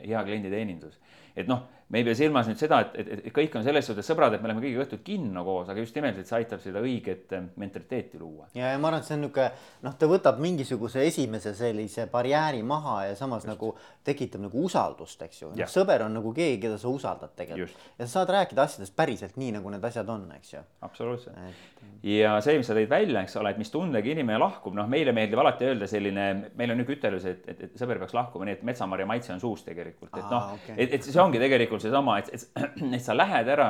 [0.03, 0.99] hea klienditeenindus.
[1.37, 4.07] Et noh me ei pea silmas nüüd seda, et, et, et kõik on selles suhtes
[4.09, 6.81] sõbrad, et me läheme kõigiga õhtul kinno koos, aga just nimelt, et see aitab seda
[6.83, 8.49] õiget eh, mentaliteeti luua.
[8.57, 12.59] ja, ja ma arvan, et see on niisugune noh, ta võtab mingisuguse esimese sellise barjääri
[12.67, 13.53] maha ja samas just.
[13.53, 13.71] nagu
[14.07, 15.53] tekitab nagu usaldust, eks ju.
[15.55, 17.87] noh, sõber on nagu keegi, keda sa usaldad tegelikult.
[17.95, 20.65] ja sa saad rääkida asjadest päriselt nii, nagu need asjad on, eks ju.
[20.89, 21.87] absoluutselt et....
[22.03, 25.15] ja see, mis sa tõid välja, eks ole, et mis tundega inimene lahkub, noh, meile
[25.15, 26.27] meeldib alati öelda selline,
[26.59, 29.39] meil on niisugune ütelus, et, et, et sõber peaks lahkuma nii, et metsamarja maitse on
[29.39, 32.47] suus tegelikult, et noh, et, et see ongi tegelikult seesama, et, et,
[32.97, 33.69] et sa lähed ära,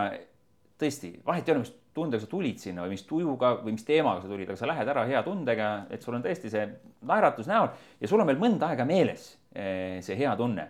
[0.79, 4.21] tõesti, vahet ei ole, mis tundega sa tulid sinna või mis tujuga või mis teemaga
[4.21, 6.65] sa tulid, aga sa lähed ära hea tundega, et sul on tõesti see
[7.09, 10.69] naeratus näol ja sul on veel mõnda aega meeles eh, see hea tunne.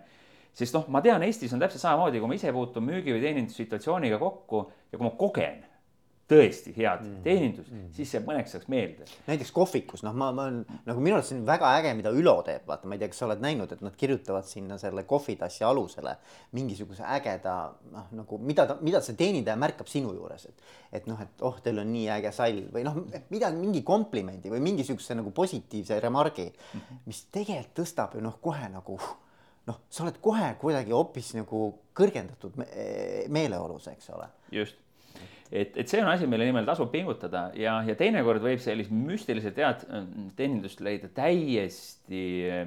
[0.58, 4.18] sest noh, ma tean, Eestis on täpselt samamoodi, kui ma ise puutun müügi või teenindussituatsiooniga
[4.18, 5.60] kokku ja kui ma kogen
[6.28, 7.20] tõesti head mm.
[7.24, 9.06] teenindust mm., siis see mõneks ajaks meelde.
[9.26, 12.34] näiteks kohvikus, noh, ma, ma olen nagu minu arust see on väga äge, mida Ülo
[12.44, 15.64] teeb, vaata, ma ei tea, kas sa oled näinud, et nad kirjutavad sinna selle kohvitassi
[15.64, 16.12] alusele
[16.56, 17.54] mingisuguse ägeda
[17.94, 21.56] noh, nagu mida ta, mida see teenindaja märkab sinu juures, et et noh, et oh,
[21.64, 22.98] teil on nii äge sall või noh,
[23.32, 27.00] midagi, mingi komplimendi või mingisuguse nagu positiivse remargi -hmm.
[27.08, 28.98] mis tegelikult tõstab ju noh, kohe nagu
[29.68, 31.62] noh, sa oled kohe kuidagi hoopis nagu
[31.96, 32.68] kõrgendatud me
[33.32, 34.28] meeleolus, eks ole.
[34.52, 34.87] just
[35.52, 37.48] et, et see on asi, mille nimel tasub pingutada.
[37.58, 39.86] Ja, ja teinekord võib sellist müstiliselt head
[40.38, 42.66] teenindust leida täiesti eh,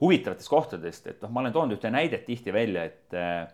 [0.00, 3.44] huvitavatest kohtadest, et noh, ma olen toonud ühte näidet tihti välja, et eh,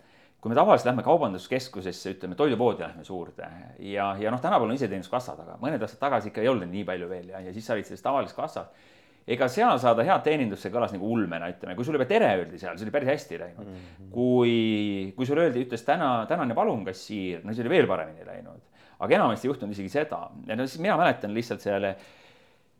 [0.42, 3.46] kui me tavaliselt lähme kaubanduskeskusesse, ütleme toidupoodi lähme suurde.
[3.78, 7.10] Ja, ja noh, tänapäeval on iseteeninduskassad, aga mõned aastad tagasi ikka ei olnud nii palju
[7.12, 7.28] veel.
[7.30, 8.90] Ja, ja siis sa olid selles tavalises kassas
[9.26, 12.58] ega seal saada head teenindust, see kõlas nagu ulmena, ütleme, kui sulle juba tere öeldi
[12.58, 13.74] seal, see oli päris hästi läinud mm.
[13.76, 14.08] -hmm.
[14.14, 18.26] kui, kui sulle öeldi, ütles täna, tänan ja palun, kassiir, no see oli veel paremini
[18.26, 18.60] läinud.
[19.02, 21.96] aga enamasti ei juhtunud isegi seda ja no siis mina mäletan lihtsalt seal eh,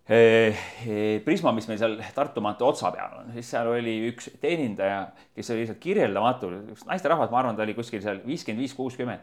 [0.09, 5.07] eh, Prisma, mis meil seal Tartu maantee otsa peal on, siis seal oli üks teenindaja,
[5.35, 9.20] kes oli lihtsalt kirjeldamatu, üks naisterahvas, ma arvan, ta oli kuskil seal viiskümmend viis, kuuskümmend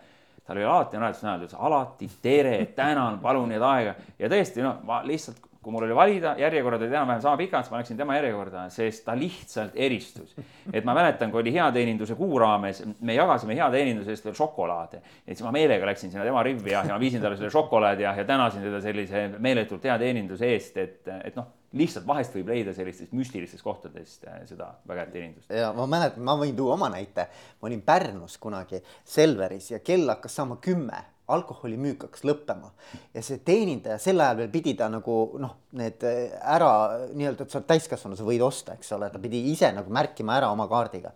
[0.50, 4.64] tal oli alati naeratus näol, ta ütles alati tere, tänan, palun head aega ja tõesti,
[4.66, 7.98] no ma lihtsalt kui mul oli valida, järjekorrad olid enam-vähem sama pikad, siis ma läksin
[8.00, 10.36] tema järjekorda, sest ta lihtsalt eristus.
[10.74, 15.02] et ma mäletan, kui oli heateeninduse kuu raames, me jagasime heateeninduse eest veel šokolaade.
[15.28, 18.08] et siis ma meelega läksin sinna tema rivvi ja, ja ma viisin talle selle šokolaadi
[18.08, 22.50] ja, ja tänasin teda sellise meeletult hea teeninduse eest, et, et noh, lihtsalt vahest võib
[22.54, 25.52] leida sellistest müstilistest kohtadest äh, seda väga head teenindust.
[25.52, 27.28] ja ma mäletan, ma võin tuua oma näite,
[27.60, 31.04] ma olin Pärnus kunagi Selveris ja kell hakkas saama kümme
[31.36, 32.72] alkoholimüük hakkas lõppema.
[33.16, 36.72] Ja see teenindaja sel ajal veel pidi ta nagu noh, need äh, ära
[37.14, 40.38] nii-öelda, et sa oled täiskasvanu, sa võid osta, eks ole, ta pidi ise nagu märkima
[40.40, 41.14] ära oma kaardiga.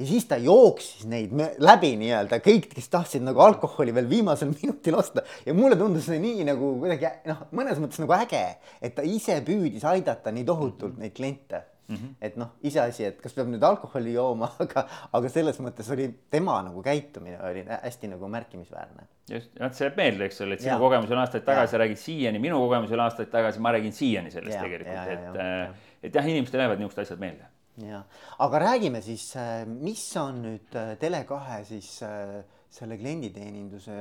[0.00, 4.96] ja siis ta jooksis neid läbi nii-öelda kõik, kes tahtsid nagu alkoholi veel viimasel minutil
[4.96, 5.26] osta.
[5.46, 8.46] Ja mulle tundus see nii nagu kuidagi noh, mõnes mõttes nagu äge,
[8.80, 11.96] et ta ise püüdis aidata nii tohutult neid kliente mm.
[11.96, 12.14] -hmm.
[12.28, 16.60] et noh, iseasi, et kas peab nüüd alkoholi jooma, aga, aga selles mõttes oli tema
[16.66, 19.06] nagu käitumine oli hästi nagu märkimisväärne.
[19.30, 22.38] just, vot see jääb meelde, eks ole, et sinu kogemus on aastaid tagasi, räägid siiani,
[22.38, 26.28] minu kogemus oli aastaid tagasi, ma räägin siiani sellest ja, tegelikult, et, äh, et jah,
[26.34, 27.50] inimestele jäävad niisugused asjad meelde
[27.86, 28.02] ja,
[28.38, 34.00] aga räägime siis, äh, mis on nüüd äh, Tele2 siis äh, selle klienditeeninduse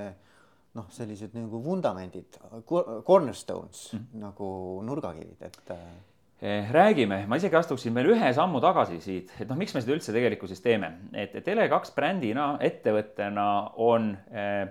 [0.78, 2.38] noh, sellised nagu vundamendid,
[3.06, 4.19] cornerstones mm -hmm.
[4.21, 4.49] nagu
[4.86, 5.71] nurgakivid, et
[6.39, 10.15] räägime, ma isegi astuksin veel ühe sammu tagasi siit, et noh, miks me seda üldse
[10.15, 13.49] tegelikkuses teeme, et Tele2 brändina, ettevõttena
[13.84, 14.69] on äh,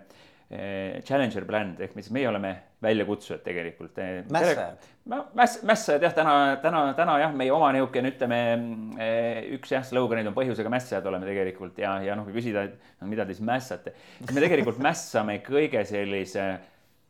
[0.48, 3.98] Eh, challenger brand ehk mis meie oleme väljakutsujad tegelikult.
[4.00, 4.86] Eh, mässajad.
[5.36, 8.38] mäss, mässajad jah, täna, täna, täna jah, meie oma niisugune, ütleme
[8.96, 12.96] eh, üks jah, sloganid on põhjusega mässajad oleme tegelikult ja, ja noh, kui küsida, et
[13.02, 16.48] no mida te siis mässate, siis me tegelikult mässame kõige sellise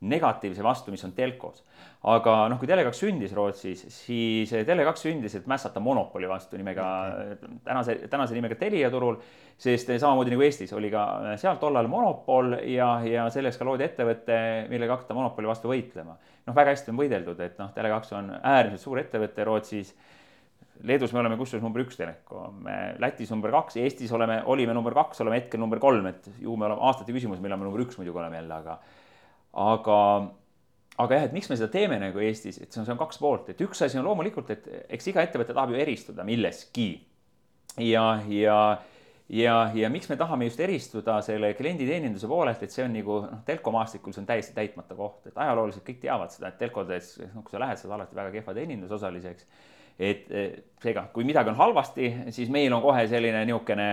[0.00, 1.64] negatiivse vastu, mis on telkos.
[2.08, 7.56] aga noh, kui Tele2 sündis Rootsis, siis Tele2 sündis, et mässata monopoli vastu nimega okay.,
[7.64, 9.16] tänase, tänase nimega Telia turul,
[9.58, 14.38] sest samamoodi nagu Eestis oli ka seal tollal monopol ja, ja selleks ka loodi ettevõte,
[14.70, 16.14] millega hakata monopoli vastu võitlema.
[16.46, 19.96] noh, väga hästi on võideldud, et noh, Tele2 on äärmiselt suur ettevõte Rootsis
[20.86, 22.62] Leedus me oleme kusjuures number üks telekom,
[23.02, 26.68] Lätis number kaks, Eestis oleme, olime number kaks, oleme hetkel number kolm, et ju me
[26.68, 28.76] oleme aastate küsimus, millal me number üks muidugi oleme jälle, aga
[29.58, 30.00] aga,
[30.98, 33.20] aga jah, et miks me seda teeme nagu Eestis, et see on, see on kaks
[33.22, 36.88] poolt, et üks asi on loomulikult, et eks iga ettevõte tahab ju eristuda milleski.
[37.82, 38.58] ja, ja,
[39.28, 43.42] ja, ja miks me tahame just eristuda selle klienditeeninduse poolelt, et see on nagu noh,
[43.46, 47.54] telkomaastikul see on täiesti täitmata koht, et ajalooliselt kõik teavad seda, et telkodes, noh, kui
[47.54, 49.50] sa lähed, sa oled alati väga kehva teenindusosaliseks
[49.98, 50.28] et
[50.82, 53.88] seega, kui midagi on halvasti, siis meil on kohe selline niisugune,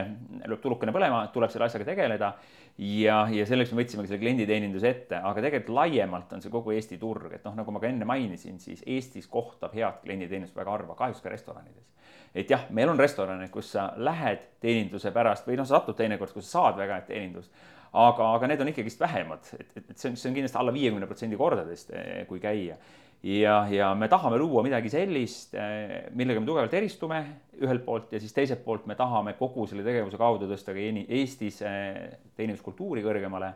[0.45, 2.35] lööb tulukene põlema, tuleb selle asjaga tegeleda.
[2.75, 6.97] Ja, ja selleks me võtsimegi selle klienditeeninduse ette, aga tegelikult laiemalt on see kogu Eesti
[6.99, 10.97] turg, et noh, nagu ma ka enne mainisin, siis Eestis kohtab head klienditeenindust väga harva,
[10.99, 11.87] kahjuks ka restoranides.
[12.35, 16.33] et jah, meil on restorane, kus sa lähed teeninduse pärast või noh, sa satud teinekord,
[16.35, 17.63] kus sa saad väga head teenindust,
[17.95, 20.75] aga, aga need on ikkagist vähemad, et, et, et see on, see on kindlasti alla
[20.75, 22.75] viiekümne protsendi kordadest, eh, kui käia
[23.25, 27.21] ja, ja me tahame luua midagi sellist, eh, millega me tugevalt eristume
[27.63, 30.83] ühelt poolt ja siis teiselt poolt me tahame kogu selle tegevuse kaudu tõsta ka
[31.17, 33.53] Eestis eh, teeninduskultuuri kõrgemale.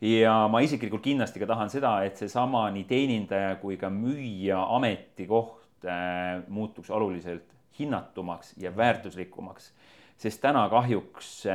[0.00, 5.88] ja ma isiklikult kindlasti ka tahan seda, et seesama nii teenindaja kui ka müüja ametikoht
[5.88, 9.72] eh, muutuks oluliselt hinnatumaks ja väärtuslikumaks.
[10.16, 11.46] sest täna kahjuks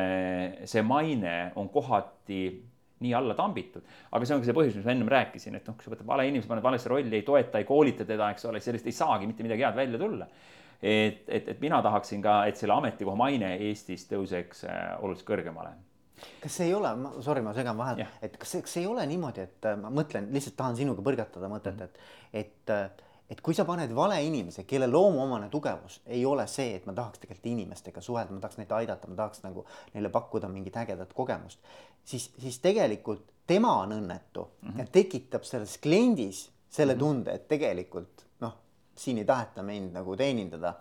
[0.66, 2.71] see maine on kohati
[3.04, 3.84] nii alla tambitud.
[4.12, 6.28] aga see ongi see põhjus, mis ma ennem rääkisin, et noh, kui sa võtad vale
[6.30, 9.46] inimese, paned valesse rolli, ei toeta, ei koolita teda, eks ole, sellest ei saagi mitte
[9.46, 10.28] midagi head välja tulla.
[10.82, 15.76] et, et, et mina tahaksin ka, et selle ametikoha maine Eestis tõuseks äh, oluliselt kõrgemale
[16.42, 16.90] kas see ei ole,
[17.26, 20.30] sorry, ma segan vahele, et kas see, kas ei ole niimoodi, et äh, ma mõtlen,
[20.34, 22.02] lihtsalt tahan sinuga põrgatada mõtet, et,
[22.44, 22.90] et äh,
[23.32, 27.22] et kui sa paned vale inimese, kelle loomuomane tugevus ei ole see, et ma tahaks
[27.24, 29.64] tegelikult inimestega suhelda, ma tahaks neid aidata, ma tahaks nagu
[29.94, 31.62] neile pakkuda mingit ägedat kogemust,
[32.04, 34.80] siis, siis tegelikult tema on õnnetu mm -hmm.
[34.80, 37.00] ja tekitab selles kliendis selle mhm.
[37.00, 38.58] tunde, et tegelikult noh,
[38.96, 40.76] siin ei taheta mind nagu teenindada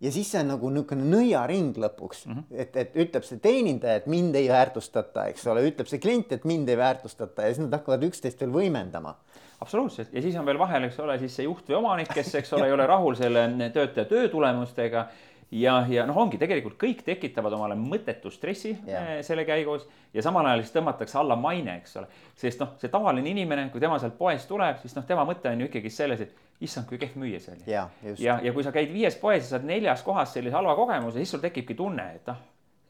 [0.00, 2.60] ja siis see on nagu niisugune nõiaring lõpuks mm, -hmm.
[2.64, 6.44] et, et ütleb see teenindaja, et mind ei väärtustata, eks ole, ütleb see klient, et
[6.48, 9.16] mind ei väärtustata ja siis nad hakkavad üksteist veel võimendama.
[9.60, 10.12] Absoluutselt.
[10.14, 12.68] Ja siis on veel vahel, eks ole, siis see juht või omanik, kes, eks ole,
[12.68, 15.08] ei ole rahul selle töötaja töö tulemustega
[15.50, 19.14] ja, ja noh, ongi tegelikult kõik tekitavad omale mõttetu stressi yeah.
[19.18, 22.10] Eh, selle käigus ja samal ajal siis tõmmatakse alla maine, eks ole.
[22.36, 25.64] sest noh, see tavaline inimene, kui tema sealt poest tuleb, siis noh, tema mõte on
[25.64, 27.64] ju ikkagi selles, et issand, kui kehv müüja see oli.
[27.70, 31.20] ja, ja, ja kui sa käid viies poes ja saad neljas kohas sellise halva kogemuse,
[31.22, 32.46] siis sul tekibki tunne, et noh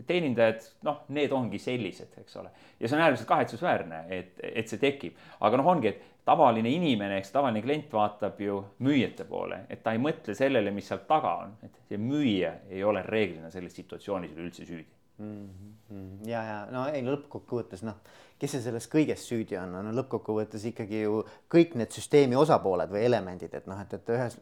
[0.07, 2.53] teenindajad, noh, need ongi sellised, eks ole.
[2.79, 5.17] ja see on äärmiselt kahetsusväärne, et, et see tekib.
[5.41, 9.95] aga noh, ongi, et tavaline inimene, eks tavaline klient vaatab ju müüjate poole, et ta
[9.97, 14.37] ei mõtle sellele, mis seal taga on, et see müüja ei ole reeglina selles situatsioonis
[14.37, 15.49] üleüldse süüdi mm.
[15.91, 16.29] -hmm.
[16.29, 18.01] ja, ja no ei lõppkokkuvõttes noh
[18.39, 23.03] kes see selles kõiges süüdi on, no lõppkokkuvõttes ikkagi ju kõik need süsteemi osapooled või
[23.09, 24.37] elemendid, et noh, et, et ühes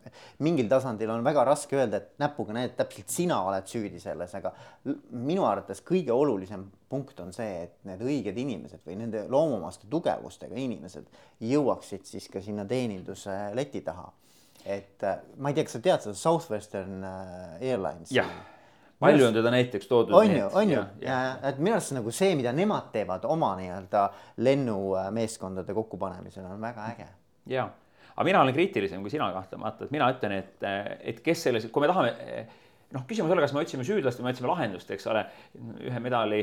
[0.44, 4.52] mingil tasandil on väga raske öelda, et näpuga näed, täpselt sina oled süüdi selles, aga
[5.16, 10.58] minu arvates kõige olulisem punkt on see, et need õiged inimesed või nende loomuomaste tugevustega
[10.60, 11.08] inimesed
[11.48, 14.12] jõuaksid siis ka sinna teeninduse leti taha.
[14.66, 15.02] et
[15.38, 18.12] ma ei tea, kas sa tead seda Southwestern äh, Airlines?
[18.12, 18.28] jah
[19.00, 20.14] palju on teda näiteks toodud.
[20.16, 20.82] on ju, on ju,
[21.42, 24.06] et minu arust nagu see, mida nemad teevad oma nii-öelda
[24.46, 27.09] lennumeeskondade kokkupanemisel on väga äge.
[27.52, 27.68] ja,
[28.14, 31.85] aga mina olen kriitilisem kui sina kahtlemata, et mina ütlen, et, et kes selles, kui
[31.85, 32.14] me tahame
[32.94, 35.24] noh, küsimus ei ole, kas me otsime süüdlast või me otsime lahendust, eks ole,
[35.88, 36.40] ühe medali,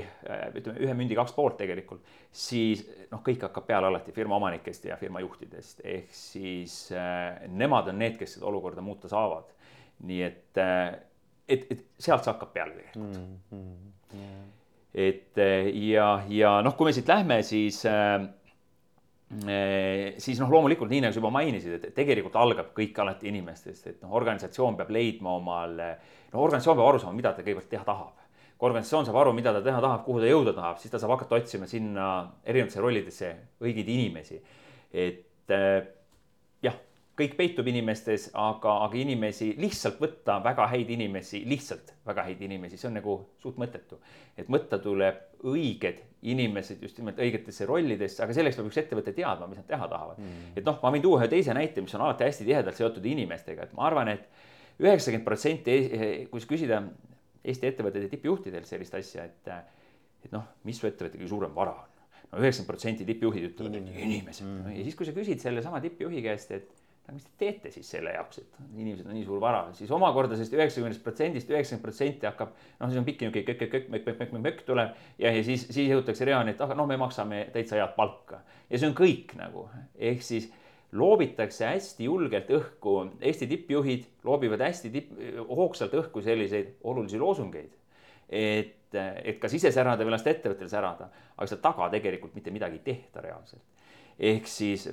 [0.60, 2.04] ütleme ühe mündi kaks poolt tegelikult,
[2.36, 7.90] siis noh, kõik hakkab peale alati firma omanikest ja firma juhtidest, ehk siis äh, nemad
[7.92, 9.50] on need, kes seda olukorda muuta saavad.
[10.04, 10.98] nii et äh,,
[11.54, 13.40] et, et sealt see hakkab peale tegelikult mm.
[13.52, 13.92] -hmm.
[14.14, 14.42] Yeah.
[14.94, 15.40] et
[15.90, 18.28] ja, ja noh, kui me siit lähme, siis äh,
[20.18, 24.04] siis noh, loomulikult nii nagu sa juba mainisid, et tegelikult algab kõik alati inimestest, et
[24.04, 25.90] noh, organisatsioon peab leidma omale,
[26.34, 28.20] no organisatsioon peab aru saama, mida ta kõigepealt teha tahab.
[28.58, 31.16] kui organisatsioon saab aru, mida ta teha tahab, kuhu ta jõuda tahab, siis ta saab
[31.16, 32.10] hakata otsima sinna
[32.46, 34.42] erinevatesse rollidesse õigeid inimesi.
[34.94, 35.50] et
[37.18, 42.80] kõik peitub inimestes, aga, aga inimesi lihtsalt võtta väga häid inimesi, lihtsalt väga häid inimesi,
[42.80, 44.00] see on nagu suht mõttetu.
[44.38, 49.48] et võtta tuleb õiged inimesed just nimelt õigetesse rollidesse, aga selleks peab üks ettevõte teadma,
[49.48, 50.18] mis nad teha tahavad.
[50.18, 50.58] Mm..
[50.58, 53.68] et noh, ma võin tuua ühe teise näite, mis on alati hästi tihedalt seotud inimestega,
[53.68, 54.26] et ma arvan et,
[54.74, 55.80] et üheksakümmend protsenti,
[56.32, 56.82] kui küsida
[57.44, 59.50] Eesti ettevõtete tippjuhtidelt sellist asja, et,
[60.24, 61.90] et noh, mis su ettevõtte kõige suurem vara on?
[62.32, 64.48] no üheksakümmend protsenti tippjuhid ütlevad, et inimesed.
[64.48, 64.78] Mm.
[64.78, 68.14] ja siis, kui sa küsid sellesama tippjuhi käest, et aga mis te teete siis selle
[68.16, 72.54] jaoks, et inimesed on nii suur vara, siis omakorda sellest üheksakümnest protsendist üheksakümmend protsenti hakkab,
[72.80, 75.42] noh, siis on pikk niisugune kökk, kökk, kökk, mökk, mökk, mökk, mökk tuleb ja, ja
[75.44, 78.40] siis, siis jõutakse reaalni, et aga noh, me maksame täitsa head palka.
[78.72, 79.66] Ja see on kõik nagu,
[80.00, 80.48] ehk siis
[80.96, 85.12] loobitakse hästi julgelt õhku, Eesti tippjuhid loobivad hästi tipp,
[85.50, 87.72] hoogsalt õhku selliseid olulisi loosungeid.
[88.30, 92.80] et, et kas ise särada või lasta ettevõttel särada, aga seal taga tegelikult mitte midagi
[92.80, 93.62] ei tehta reaalselt
[94.20, 94.88] ehk siis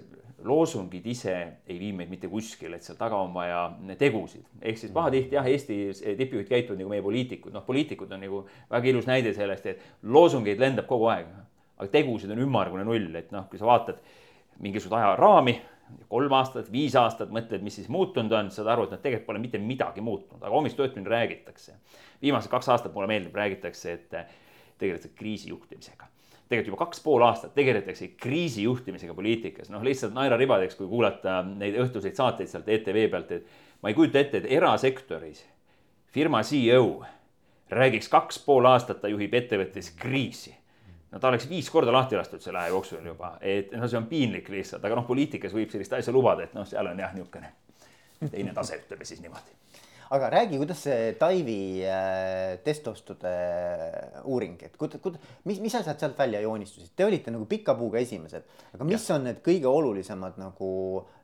[0.44, 1.35] loosungid ise
[1.68, 3.64] ei vii meid mitte kuskile, et seal taga on vaja
[3.98, 4.44] tegusid.
[4.62, 5.76] ehk siis pahatihti jah, Eesti
[6.16, 10.61] tippjuhid käituvad nagu meie poliitikud, noh, poliitikud on nagu väga ilus näide sellest, et loosungeid
[10.61, 11.28] lendab kogu aeg,
[11.76, 14.00] aga tegusid on ümmargune null, et noh, kui sa vaatad
[14.61, 15.56] mingisugust ajaraami,
[16.09, 19.42] kolm aastat, viis aastat, mõtled, mis siis muutunud on, saad aru, et noh, tegelikult pole
[19.42, 21.76] mitte midagi muutunud, aga hommikust õhtuni räägitakse.
[22.22, 24.16] viimased kaks aastat mulle meeldib, räägitakse, et
[24.78, 26.10] tegeletakse kriisijuhtimisega
[26.51, 32.19] tegelikult juba kaks pool aastat tegeletakse kriisijuhtimisega poliitikas, noh lihtsalt naeraribadeks, kui kuulata neid õhtuseid
[32.19, 35.45] saateid sealt ETV pealt, et ma ei kujuta ette, et erasektoris
[36.11, 37.05] firma CEO
[37.71, 40.57] räägiks kaks pool aastat, ta juhib ettevõttes kriisi.
[41.13, 44.11] no ta oleks viis korda lahti lastud selle aja jooksul juba, et noh, see on
[44.11, 47.55] piinlik lihtsalt, aga noh, poliitikas võib sellist asja lubada, et noh, seal on jah, niisugune
[48.31, 49.55] teine tase, ütleme siis niimoodi
[50.11, 53.31] aga räägi, kuidas see Taivi äh, testostude
[54.27, 58.01] uuring, et kuida-, kuida-, mis, mis asjad sealt välja joonistusid, te olite nagu pika puuga
[58.03, 59.16] esimesed, aga mis ja.
[59.16, 60.70] on need kõige olulisemad nagu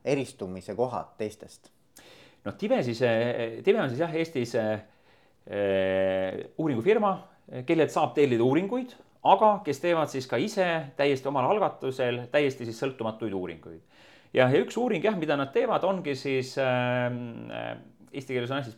[0.07, 1.73] eristumise kohad teistest?
[2.47, 4.79] noh, Tive siis, äh, Tive on siis jah, Eestis äh,
[6.55, 7.11] uuringufirma,
[7.67, 8.95] kellelt saab tellida uuringuid,
[9.27, 13.83] aga kes teevad siis ka ise täiesti omal algatusel täiesti siis sõltumatuid uuringuid.
[14.31, 17.11] ja, ja üks uuring jah, mida nad teevad, ongi siis äh,
[18.11, 18.77] eesti keeles on siis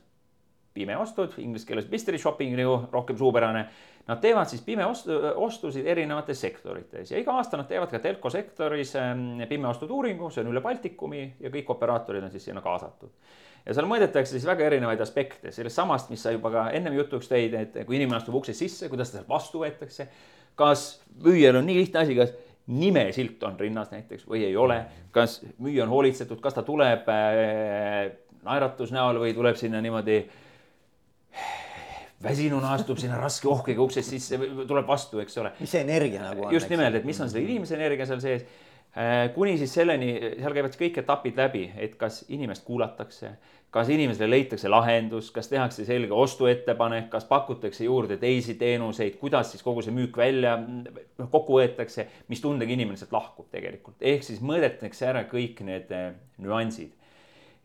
[0.73, 3.65] pimeostud, inglise keeles mystery shopping nagu rohkem suupärane.
[4.09, 8.95] Nad teevad siis pimeostu, ostusid erinevates sektorites ja iga aasta nad teevad ka telko sektoris
[8.97, 13.11] ähm, pimeostud uuringu, see on üle Baltikumi ja kõik operaatorid on siis sinna kaasatud.
[13.65, 17.29] ja seal mõõdetakse siis väga erinevaid aspekte, sellest samast, mis sa juba ka ennem jutuks
[17.29, 20.07] tõid, et kui inimene astub uksest sisse, kuidas ta sealt vastu võetakse.
[20.55, 20.87] kas
[21.23, 22.33] müüjal on nii lihtne asi, kas
[22.69, 24.79] nimesilt on rinnas näiteks või ei ole,
[25.11, 28.09] kas müüja on hoolitsetud, kas ta tuleb äh,
[28.49, 30.23] naeratus näol või tuleb sinna niimoodi
[32.23, 35.53] väsinuna astub sinna raske ohkega uksest sisse, tuleb vastu, eks ole.
[35.59, 36.55] mis see energia nagu on?
[36.55, 38.49] just nimelt, et mis on selle inimese energia seal sees.
[38.97, 43.35] Äh, kuni siis selleni, seal käivad kõik etapid läbi, et kas inimest kuulatakse,
[43.69, 49.61] kas inimesele leitakse lahendus, kas tehakse selge ostuettepanek, kas pakutakse juurde teisi teenuseid, kuidas siis
[49.63, 54.41] kogu see müük välja noh, kokku võetakse, mis tundega inimene sealt lahkub tegelikult, ehk siis
[54.41, 56.09] mõõdetakse ära kõik need äh,
[56.41, 56.97] nüansid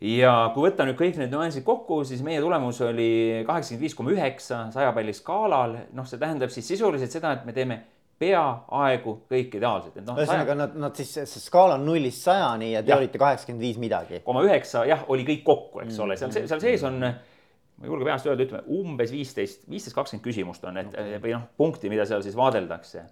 [0.03, 4.15] ja kui võtta nüüd kõik need nüansid kokku, siis meie tulemus oli kaheksakümmend viis koma
[4.15, 5.77] üheksa saja palli skaalal.
[5.93, 7.81] noh, see tähendab siis sisuliselt seda, et me teeme
[8.19, 9.99] peaaegu kõik ideaalselt.
[10.07, 10.59] No, ühesõnaga 100...
[10.61, 12.99] nad, nad siis, see skaala on nullist sajani ja te ja.
[13.01, 14.23] olite kaheksakümmend viis midagi.
[14.27, 16.05] koma üheksa, jah, oli kõik kokku, eks mm.
[16.07, 20.25] ole, seal, seal sees on, ma ei julge peast öelda, ütleme umbes viisteist, viisteist, kakskümmend
[20.27, 21.19] küsimust on, et okay.
[21.27, 23.03] või noh, punkti, mida seal siis vaadeldakse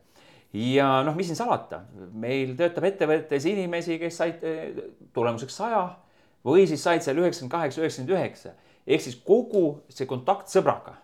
[0.52, 4.42] ja noh, mis siin salata, meil töötab ettevõttes inimesi, kes said
[5.16, 5.86] tulemuseks saja
[6.46, 8.54] või siis said seal üheksakümmend kaheksa, üheksakümmend üheksa.
[8.86, 10.96] ehk siis kogu see kontakt sõbraga,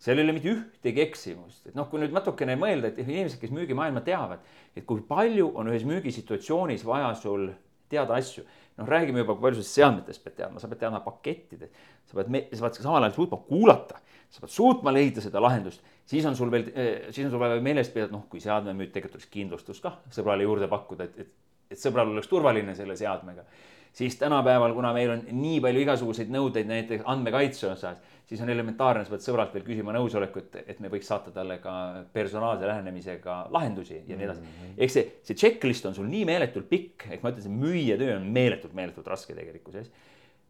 [0.00, 3.52] seal ei ole mitte ühtegi eksimust, et noh, kui nüüd natukene mõelda, et inimesed, kes
[3.52, 4.44] müügimaailma teavad,
[4.76, 7.50] et kui palju on ühes müügisituatsioonis vaja sul
[7.90, 8.44] teada asju.
[8.78, 11.74] noh, räägime juba, kui palju sa seadmetest pead teadma, sa pead teadma pakettidest,
[12.06, 13.98] sa pead, sa pead samal ajal suutma kuulata,
[14.30, 16.70] sa pead suutma leida seda lahendust, siis on sul veel,
[17.10, 20.46] siis on sul vaja meeles pidada, noh, kui seadme müüd, tegelikult oleks kindlustust kah sõbrale
[20.46, 21.34] juurde pakkuda, et, et
[21.68, 23.44] et sõbral oleks turvaline selle seadmega.
[23.98, 29.04] Siis tänapäeval, kuna meil on nii palju igasuguseid nõudeid näiteks andmekaitse osas, siis on elementaarne,
[29.04, 31.72] sa pead sõbralt veel küsima nõusolekut, et me võiks saata talle ka
[32.12, 34.76] personaalse lähenemisega lahendusi ja nii edasi mm -hmm..
[34.84, 38.16] eks see, see checklist on sul nii meeletult pikk, et ma ütlen, see müüja töö
[38.20, 39.90] on meeletult, meeletult raske tegelikkuses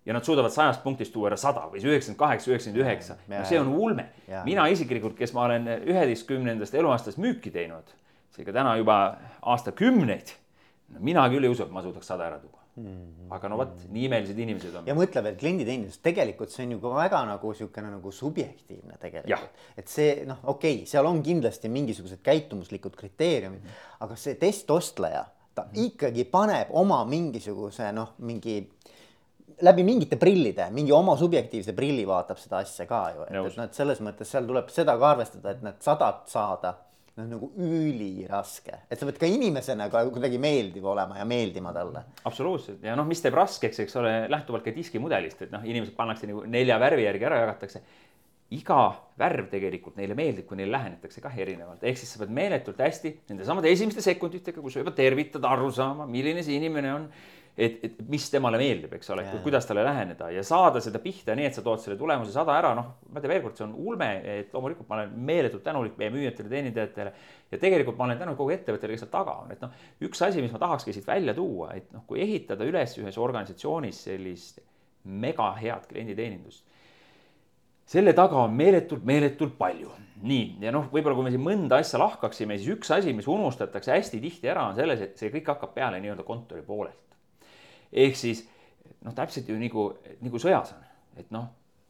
[0.09, 3.17] ja nad suudavad sajast punktist tuua ära sada või üheksakümmend kaheksa, üheksakümmend üheksa.
[3.29, 4.09] no see on ulme.
[4.45, 7.93] mina isiklikult, kes ma olen üheteistkümnendast eluaastast müüki teinud,
[8.37, 10.33] seega täna juba aastakümneid,
[10.95, 12.58] no mina küll ei usu, et ma suudaks sada ära tuua.
[13.35, 14.87] Aga no vot, nii imelised inimesed on.
[14.89, 19.65] ja mõtle veel klienditeenindus, tegelikult see on ju ka väga nagu niisugune nagu subjektiivne tegelikult.
[19.77, 23.99] et see noh, okei okay,, seal on kindlasti mingisugused käitumuslikud kriteeriumid mm, -hmm.
[24.07, 25.25] aga see testostleja,
[25.55, 25.87] ta mm -hmm.
[25.87, 28.59] ikkagi paneb oma mingisuguse noh, mingi
[29.63, 33.65] läbi mingite prillide, mingi oma subjektiivse prilli vaatab seda asja ka ju, et, et noh,
[33.65, 36.75] et selles mõttes seal tuleb seda ka arvestada, et need sadat saada
[37.19, 42.05] noh, nagu üliraske, et sa pead ka inimesena ka kuidagi meeldiv olema ja meeldima talle.
[42.29, 46.29] absoluutselt ja noh, mis teeb raskeks, eks ole, lähtuvalt ka diskimudelist, et noh, inimesed pannakse
[46.31, 47.83] nagu nelja värvi järgi ära jagatakse.
[48.57, 48.83] iga
[49.21, 53.13] värv tegelikult neile meeldib, kui neile lähenetakse kah erinevalt, ehk siis sa pead meeletult hästi
[53.29, 57.11] nendesamade esimeste sekunditega, kus sa juba tervitad, aru saama, milline see inimene on
[57.59, 61.49] et, et mis temale meeldib, eks ole, kuidas talle läheneda ja saada seda pihta nii,
[61.51, 64.55] et sa tood selle tulemuse sada ära, noh, ma ütlen veelkord, see on ulme, et
[64.55, 67.13] loomulikult ma olen meeletult tänulik meie müüjatele, teenindajatele.
[67.51, 69.75] ja tegelikult ma olen tänulik kogu ettevõttele, kes seal taga on, et noh,
[70.07, 74.05] üks asi, mis ma tahakski siit välja tuua, et noh, kui ehitada üles ühes organisatsioonis
[74.07, 74.63] sellist
[75.03, 76.65] mega head klienditeenindust
[77.89, 79.91] selle taga on meeletult, meeletult palju.
[80.19, 83.93] nii, ja noh, võib-olla kui me siin mõnda asja lahkaksime, siis üks asi, mis unustatakse
[83.95, 87.08] hästi tihti ära, on selles, et see kõik hakkab peale nii-öelda kontori poolelt
[87.93, 88.45] ehk siis
[89.05, 89.91] noh, täpselt ju nagu,
[90.25, 90.85] nagu sõjas on,
[91.21, 91.49] et noh,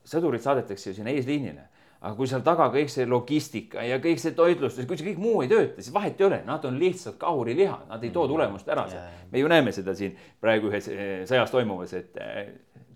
[0.09, 1.69] sõdurid saadetakse ju sinna eesliinile
[1.99, 5.41] aga kui seal taga kõik see logistika ja kõik see toitlustus, kui see kõik muu
[5.43, 8.35] ei tööta, siis vahet ei ole, nad on lihtsalt kahurilihad, nad ei too mm.
[8.35, 9.09] tulemust ära seal.
[9.33, 12.21] me ju näeme seda siin praegu ühes eh, sõjas toimuvas, et,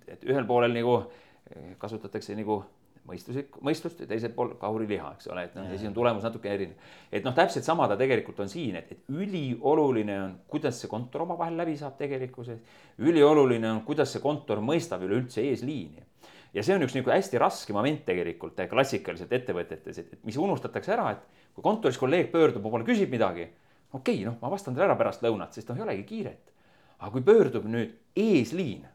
[0.06, 2.60] et ühel poolel nagu eh, kasutatakse nagu
[3.08, 6.50] mõistuslik, mõistust ja teisel pool kahuriliha, eks ole, et noh, ja siis on tulemus natuke
[6.52, 6.92] erinev.
[7.10, 11.26] et noh, täpselt sama ta tegelikult on siin, et, et ülioluline on, kuidas see kontor
[11.26, 12.62] omavahel läbi saab tegelikkuses.
[13.02, 16.06] ülioluline on, kuidas see kontor mõistab üleüldse eesliini.
[16.54, 21.10] ja see on üks niisugune hästi raske moment tegelikult klassikaliselt ettevõtetes, et, mis unustatakse ära,
[21.16, 23.50] et kui kontoris kolleeg pöördub poole, küsib midagi.
[23.92, 26.52] okei okay,, noh, ma vastan talle ära pärast lõunat, sest noh, ei olegi kiiret.
[27.00, 28.86] aga kui pöördub nüüd eesliin,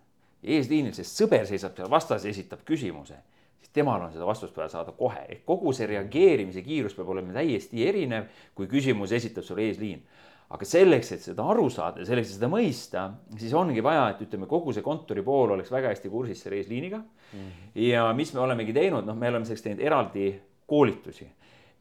[0.43, 3.19] eesliinil, sest sõber seisab seal vastas ja esitab küsimuse
[3.77, 7.85] temal on seda vastust vaja saada kohe, ehk kogu see reageerimise kiirus peab olema täiesti
[7.87, 10.01] erinev, kui küsimuse esitab sulle eesliin.
[10.47, 13.01] aga selleks, et seda aru saada ja selleks, et seda mõista,
[13.35, 17.01] siis ongi vaja, et ütleme, kogu see kontori pool oleks väga hästi kursis selle eesliiniga
[17.01, 17.39] mm.
[17.39, 17.73] -hmm.
[17.89, 20.29] ja mis me olemegi teinud, noh, me oleme selleks teinud eraldi
[20.65, 21.27] koolitusi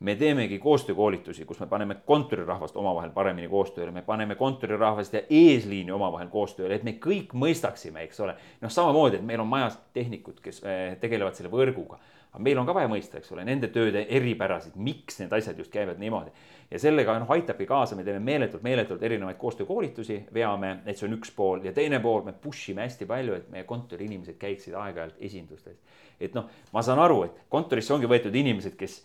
[0.01, 5.93] me teemegi koostöökoolitusi, kus me paneme kontorirahvast omavahel paremini koostööle, me paneme kontorirahvast ja eesliini
[5.93, 8.35] omavahel koostööle, et me kõik mõistaksime, eks ole.
[8.61, 11.97] noh, samamoodi, et meil on majas tehnikud, kes eh, tegelevad selle võrguga.
[12.33, 15.73] aga meil on ka vaja mõista, eks ole, nende tööde eripärasid, miks need asjad just
[15.73, 16.31] käivad niimoodi.
[16.71, 21.17] ja sellega noh, aitabki kaasa, me teeme meeletult, meeletult erinevaid koostöökoolitusi, veame, et see on
[21.17, 24.77] üks pool ja teine pool, me push ime hästi palju, et meie kontori inimesed käiksid
[24.77, 25.81] aeg-ajalt esindustes.
[26.21, 29.05] et noh, ma saan aru, et kontorisse ongi võetud inimesed, kes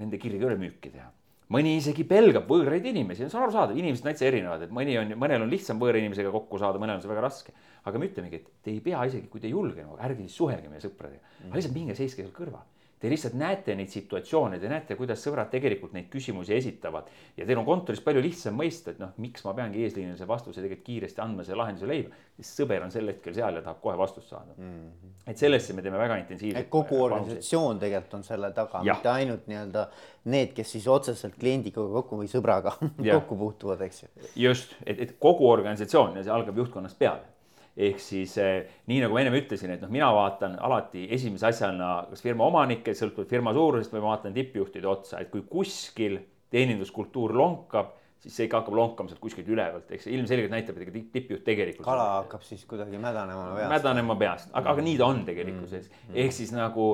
[0.00, 1.08] nende kirg ei ole müüki teha.
[1.50, 5.16] mõni isegi pelgab võõraid inimesi, see on arusaadav, inimesed on täitsa erinevad, et mõni on,
[5.18, 7.54] mõnel on lihtsam võõra inimesega kokku saada, mõnel on see väga raske.
[7.84, 10.68] aga me ütlemegi, et te ei pea isegi, kui te ei julge, ärge siis suhelge
[10.68, 12.66] meie sõpradega, aga lihtsalt minge seiske seal kõrval
[13.00, 17.06] Te lihtsalt näete neid situatsioone, te näete, kuidas sõbrad tegelikult neid küsimusi esitavad
[17.38, 20.60] ja teil on kontoris palju lihtsam mõista, et noh, miks ma peangi eesliinil selle vastuse
[20.60, 22.20] tegelikult kiiresti andma, selle lahenduse leidma.
[22.36, 24.68] sest sõber on sel hetkel seal ja tahab kohe vastust saada mm.
[24.68, 25.16] -hmm.
[25.32, 26.68] et sellesse me teeme väga intensiivselt.
[26.68, 29.88] kogu organisatsioon tegelikult on selle taga, mitte ainult nii-öelda
[30.24, 32.76] need, kes siis otseselt kliendiga kokku või sõbraga
[33.16, 34.08] kokku puutuvad, eks ju.
[34.44, 37.39] just, et, et kogu organisatsioon ja see algab juhtkonnast peale
[37.76, 41.92] ehk siis eh, nii nagu ma ennem ütlesin, et noh, mina vaatan alati esimese asjana
[42.10, 46.18] kas firma omanikke, sõltuvalt firma suurusest või ma vaatan tippjuhtide otsa, et kui kuskil
[46.50, 50.98] teeninduskultuur lonkab, siis see ikka hakkab lonkama sealt kuskilt ülevalt, eks see ilmselgelt näitab, et
[51.14, 51.86] tippjuht tegelikult.
[51.86, 53.72] kala hakkab siis kuidagi mädanema peast.
[53.72, 56.20] mädanema peast, aga, aga nii ta on tegelikkuses mm -hmm.
[56.24, 56.92] ehk siis nagu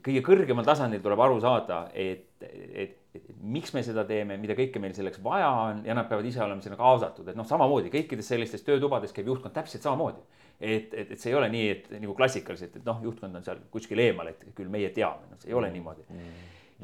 [0.00, 2.30] kõige kõrgemal tasandil tuleb aru saada, et,
[2.72, 3.03] et
[3.42, 6.64] miks me seda teeme, mida kõike meil selleks vaja on ja nad peavad ise olema
[6.64, 10.24] sinna kaasatud, et noh, samamoodi kõikides sellistes töötubades käib juhtkond täpselt samamoodi.
[10.60, 13.62] et, et, et see ei ole nii, et nagu klassikaliselt, et noh, juhtkond on seal
[13.70, 16.06] kuskil eemal, et küll meie teame, noh, see ei ole niimoodi.
[16.08, 16.34] mm.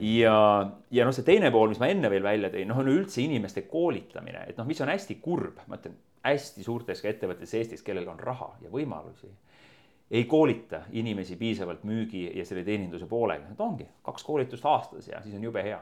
[0.06, 0.36] ja,
[0.90, 3.66] ja noh, see teine pool, mis ma enne veel välja tõin, noh, on üldse inimeste
[3.70, 8.10] koolitamine, et noh, mis on hästi kurb, ma ütlen hästi suurtes ka ettevõtetes Eestis, kellel
[8.12, 9.30] on raha ja võimalusi
[10.10, 15.22] ei koolita inimesi piisavalt müügi ja selle teeninduse poolega, et ongi kaks koolitust aastas ja
[15.22, 15.78] siis on jube hea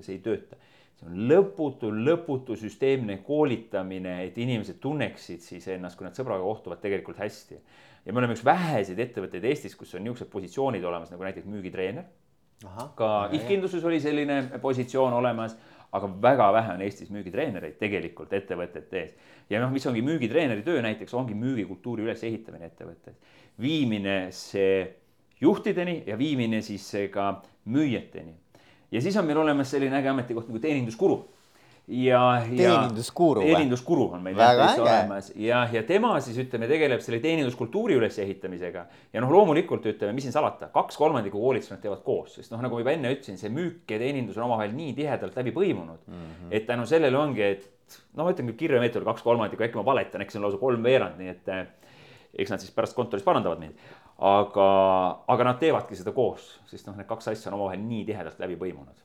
[0.00, 0.58] see ei tööta.
[0.98, 6.80] see on lõputu, lõputu süsteemne koolitamine, et inimesed tunneksid siis ennast, kui nad sõbraga kohtuvad,
[6.82, 7.60] tegelikult hästi.
[8.04, 12.04] ja me oleme üks väheseid ettevõtteid Eestis, kus on niisugused positsioonid olemas nagu näiteks müügitreener.
[12.96, 15.56] ka ihkindluses oli selline positsioon olemas,
[15.92, 19.14] aga väga vähe on Eestis müügitreenereid tegelikult ettevõtete ees.
[19.50, 23.14] ja noh, mis ongi müügitreeneri töö näiteks, ongi müügikultuuri ülesehitamine ettevõttes.
[23.60, 24.94] viimine see
[25.40, 28.34] juhtideni ja viimine siis ka müüjateni
[28.92, 31.18] ja siis on meil olemas selline äge ametikoht nagu teeninduskuru.
[31.88, 32.20] ja,
[32.50, 37.96] ja teeninduskuru, teeninduskuru on meil näiteks olemas ja, ja tema siis ütleme, tegeleb selle teeninduskultuuri
[37.96, 38.84] ülesehitamisega.
[39.12, 42.62] ja noh, loomulikult ütleme, mis siin salata, kaks kolmandikku koolitust nad teevad koos, sest noh,
[42.64, 46.04] nagu ma juba enne ütlesin, see müük ja teenindus on omavahel nii tihedalt läbi põimunud
[46.06, 46.52] mm, -hmm.
[46.52, 50.24] et tänu sellele ongi, et no ma ütlen küll kirjameetodil kaks kolmandikku, äkki ma valetan,
[50.24, 51.66] eks see on lausa kolmveerand, nii et eh,
[52.38, 53.88] eks nad siis pärast kontoris parandavad mind
[54.18, 54.68] aga,
[55.30, 58.56] aga nad teevadki seda koos, sest noh, need kaks asja on omavahel nii tihedalt läbi
[58.60, 59.04] põimunud.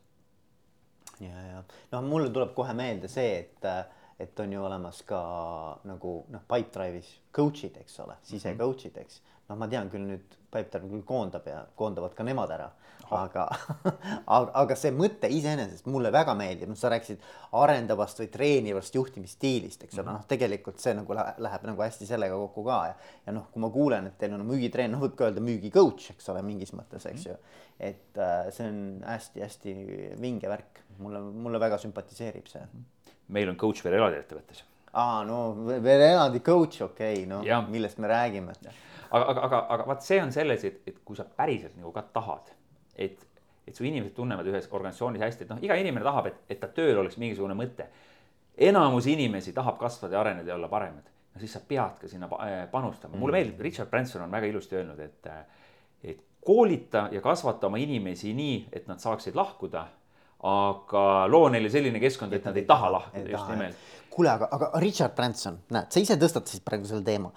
[1.22, 1.60] ja, ja
[1.92, 3.68] noh, mulle tuleb kohe meelde see, et,
[4.20, 5.22] et on ju olemas ka
[5.90, 9.22] nagu noh, Pipedrive'is coach'id, eks ole, sise coach'id, eks.
[9.50, 12.72] noh, ma tean küll nüüd Pipedrive küll koondab ja koondavad ka nemad ära
[13.18, 13.48] aga
[14.62, 17.22] aga, see mõte iseenesest mulle väga meeldib, noh, sa rääkisid
[17.60, 21.86] arendavast või treenivast juhtimisstiilist, eks ole mm -hmm., noh, tegelikult see nagu läheb, läheb nagu
[21.86, 22.96] hästi sellega kokku ka ja,
[23.28, 26.30] ja noh, kui ma kuulen, et teil on müügitreen, noh, võib ka öelda müügicoach, eks
[26.34, 27.38] ole, mingis mõttes, eks ju.
[27.80, 29.76] et äh, see on hästi-hästi
[30.22, 32.64] vinge värk, mulle, mulle väga sümpatiseerib see.
[33.28, 34.64] meil on coach veel elada ettevõttes.
[34.94, 37.62] aa, no veel eladi coach, okei okay,, no ja.
[37.62, 38.54] millest me räägime.
[39.12, 42.06] aga, aga, aga, aga vaat see on selles, et, et kui sa päriselt nagu ka
[42.14, 42.54] tahad
[42.96, 43.26] et,
[43.68, 46.70] et su inimesed tunnevad ühes organisatsioonis hästi, et noh, iga inimene tahab, et, et ta
[46.74, 47.88] tööl oleks mingisugune mõte.
[48.58, 51.10] enamus inimesi tahab kasvada ja areneda ja olla paremad.
[51.34, 53.40] no siis sa pead ka sinna äh, panustama, mulle mm.
[53.40, 55.28] meeldib, Richard Branson on väga ilusti öelnud, et,
[56.04, 59.88] et koolita ja kasvata oma inimesi nii, et nad saaksid lahkuda
[60.44, 63.92] aga loo neile selline keskkond, et nad ei taha lahkuda just nimelt.
[64.12, 67.32] kuule, aga, aga Richard Branson, näed, sa ise tõstatasid praegu selle teema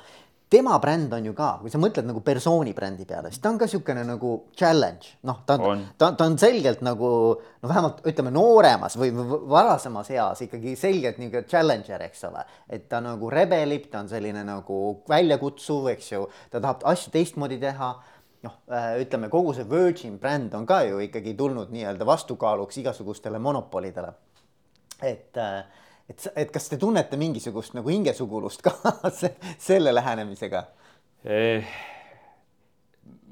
[0.50, 3.58] tema bränd on ju ka, kui sa mõtled nagu persooni brändi peale, siis ta on
[3.58, 8.30] ka niisugune nagu challenge, noh, ta on, ta, ta on selgelt nagu no vähemalt ütleme
[8.34, 9.10] nooremas või
[9.50, 12.44] varasemas eas ikkagi selgelt niisugune challenger, eks ole.
[12.70, 17.58] et ta nagu rebelib, ta on selline nagu väljakutsuv, eks ju, ta tahab asju teistmoodi
[17.62, 17.90] teha
[18.46, 23.42] noh, äh, ütleme kogu see Virgin bränd on ka ju ikkagi tulnud nii-öelda vastukaaluks igasugustele
[23.42, 24.14] monopolidele.
[25.02, 25.64] et äh,
[26.10, 28.74] et, et kas te tunnete mingisugust nagu hingesugulust ka
[29.68, 30.64] selle lähenemisega
[31.24, 31.76] eh,?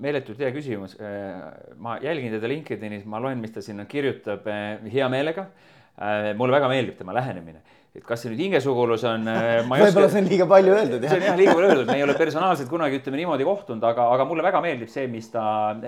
[0.05, 0.97] meeletult hea küsimus.
[0.99, 5.47] Eh, ma jälgin teda LinkedInis, ma loen, mis ta sinna kirjutab eh, hea meelega.
[5.95, 7.63] Eh, mulle väga meeldib tema lähenemine
[7.95, 9.29] et kas see nüüd hingesugulus on
[9.71, 11.05] võib-olla see on liiga palju öeldud.
[11.07, 14.09] see on jah liiga palju öeldud, me ei ole personaalselt kunagi ütleme niimoodi kohtunud, aga,
[14.17, 15.45] aga mulle väga meeldib see, mis ta,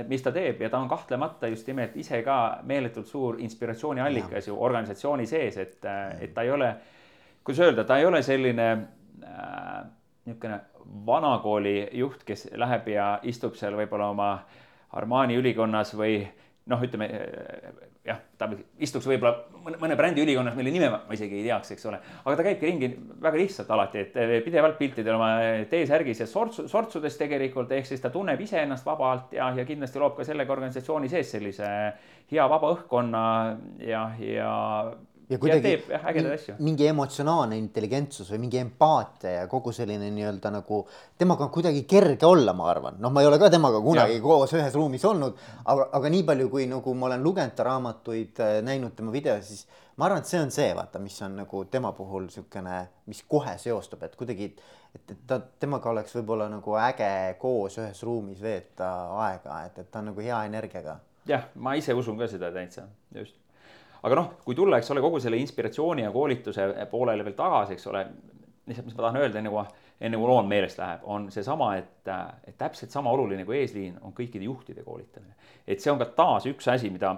[0.07, 2.39] mis ta teeb ja ta on kahtlemata just nimelt ise ka
[2.69, 5.77] meeletult suur inspiratsiooniallikas ju organisatsiooni sees, et,
[6.21, 6.71] et ta ei ole,
[7.43, 9.83] kuidas öelda, ta ei ole selline äh,
[10.27, 10.61] niisugune
[11.07, 14.31] vanakooli juht, kes läheb ja istub seal võib-olla oma
[14.97, 16.21] Armani ülikonnas või
[16.67, 17.07] noh, ütleme
[18.07, 18.49] jah, ta
[18.83, 22.01] istuks võib-olla mõne, mõne brändi ülikonnas, mille nime ma isegi ei teaks, eks ole.
[22.25, 22.91] aga ta käibki ringi
[23.23, 25.31] väga lihtsalt alati, et pidevalt piltidel oma
[25.71, 30.19] T-särgis ja sortsu, sortsudes tegelikult, ehk siis ta tunneb iseennast vabalt ja, ja kindlasti loob
[30.19, 31.71] ka sellega organisatsiooni sees sellise
[32.31, 33.27] hea vaba õhkkonna
[33.87, 34.55] ja, ja
[35.29, 40.83] ja kuidagi ja teeb, mingi emotsionaalne intelligentsus või mingi empaatia ja kogu selline nii-öelda nagu
[41.19, 44.23] temaga on kuidagi kerge olla, ma arvan, noh, ma ei ole ka temaga kunagi ja.
[44.23, 48.43] koos ühes ruumis olnud, aga, aga nii palju, kui nagu ma olen lugenud ta raamatuid,
[48.45, 51.65] äh, näinud tema videosid, siis ma arvan, et see on see, vaata, mis on nagu
[51.73, 54.53] tema puhul niisugune, mis kohe seostub, et kuidagi,
[54.95, 57.11] et, et ta, temaga oleks võib-olla nagu äge
[57.43, 58.93] koos ühes ruumis veeta
[59.27, 61.01] aega, et, et ta on nagu hea energiaga.
[61.27, 63.35] jah, ma ise usun ka seda täitsa, just
[64.03, 67.87] aga noh, kui tulla, eks ole, kogu selle inspiratsiooni ja koolituse poolele veel tagasi, eks
[67.93, 68.03] ole,
[68.67, 69.65] lihtsalt, mis ma tahan öelda, enne kui,
[70.09, 72.11] enne kui loom meelest läheb, on seesama, et,
[72.47, 75.35] et täpselt sama oluline kui eesliin on kõikide juhtide koolitamine.
[75.67, 77.15] et see on ka taas üks asi, mida,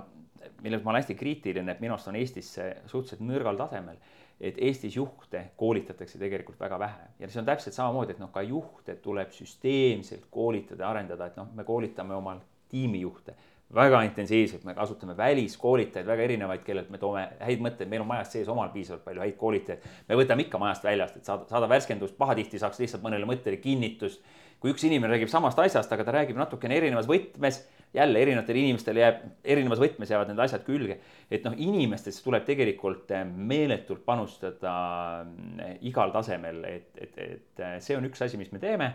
[0.62, 3.98] milles ma olen hästi kriitiline, et minu arust on Eestis see suhteliselt nõrgal tasemel.
[4.38, 7.06] Et Eestis juhte koolitatakse tegelikult väga vähe.
[7.18, 11.38] Ja see on täpselt samamoodi, et noh, ka juhte tuleb süsteemselt koolitada ja arendada, et
[11.40, 12.38] noh, me koolitame omal
[12.70, 13.34] tiimijuhte
[13.74, 18.30] väga intensiivselt, me kasutame väliskoolitajaid väga erinevaid, kellelt me toome häid mõtteid, meil on majas
[18.32, 19.88] sees omal piisavalt palju häid koolitajaid.
[20.08, 24.22] me võtame ikka majast väljast, et saada, saada värskendust, pahatihti saaks lihtsalt mõnele mõttele kinnitust.
[24.58, 27.60] kui üks inimene räägib samast asjast, aga ta räägib natukene erinevas võtmes,
[27.94, 30.98] jälle erinevatele inimestele jääb, erinevas võtmes jäävad need asjad külge.
[31.30, 35.26] et noh, inimestesse tuleb tegelikult eh, meeletult panustada
[35.60, 38.94] eh, igal tasemel, et, et, et eh, see on üks asi, mis me teeme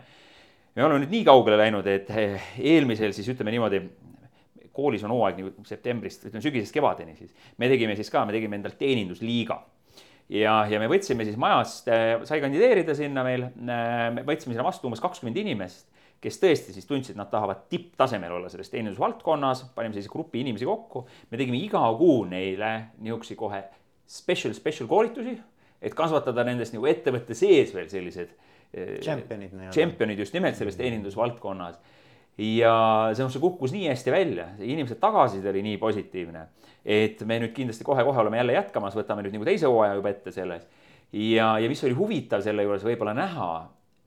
[0.74, 2.08] me oleme nüüd nii kaugele läinud, et
[2.58, 3.84] eelmisel siis ütleme niimoodi
[4.74, 7.32] koolis on hooaeg nagu septembrist, ütleme sügisest kevadeni siis.
[7.62, 9.60] me tegime siis ka, me tegime endal teenindusliiga
[10.34, 11.90] ja, ja me võtsime siis majast,
[12.30, 15.94] sai kandideerida sinna meil, me võtsime sinna vastu umbes kakskümmend inimest
[16.24, 21.06] kes tõesti siis tundsid, nad tahavad tipptasemel olla selles teenindusvaldkonnas, panime sellise grupi inimesi kokku.
[21.32, 22.70] me tegime iga kuu neile
[23.04, 23.60] niisuguseid kohe
[24.08, 25.36] special, special koolitusi,
[25.84, 28.32] et kasvatada nendest nagu ettevõtte sees veel sellised.
[29.04, 29.74] Championid nii-öelda.
[29.76, 31.76] Championid just nimelt selles teenindusvaldkonnas.
[32.38, 32.76] Ja
[33.14, 36.48] see, see kukkus nii hästi välja, inimeste tagasiside oli nii positiivne,
[36.86, 40.34] et me nüüd kindlasti kohe-kohe oleme jälle jätkamas, võtame nüüd nagu teise hooaja juba ette
[40.34, 40.68] selles.
[41.12, 43.54] ja, ja mis oli huvitav selle juures võib-olla näha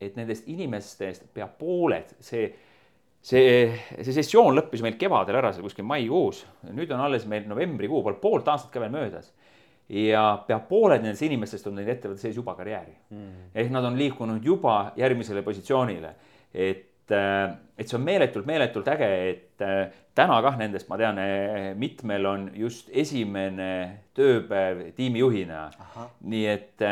[0.01, 2.49] et nendest inimestest pea pooled, see,
[3.25, 3.53] see,
[3.97, 6.45] see sessioon lõppes meil kevadel ära, see kuskil maikuus.
[6.69, 9.33] nüüd on alles meil novembrikuu, pole poolt aastat ka veel möödas.
[9.89, 13.51] ja pea pooled nendest inimestest on teinud ettevõtte sees juba karjääri mm..
[13.55, 16.15] ehk nad on liikunud juba järgmisele positsioonile.
[16.53, 19.65] et, et see on meeletult, meeletult äge, et
[20.17, 21.21] täna kah nendest ma tean,
[21.79, 23.71] mitmel on just esimene
[24.17, 25.67] tööpäev tiimijuhina.
[26.27, 26.87] nii et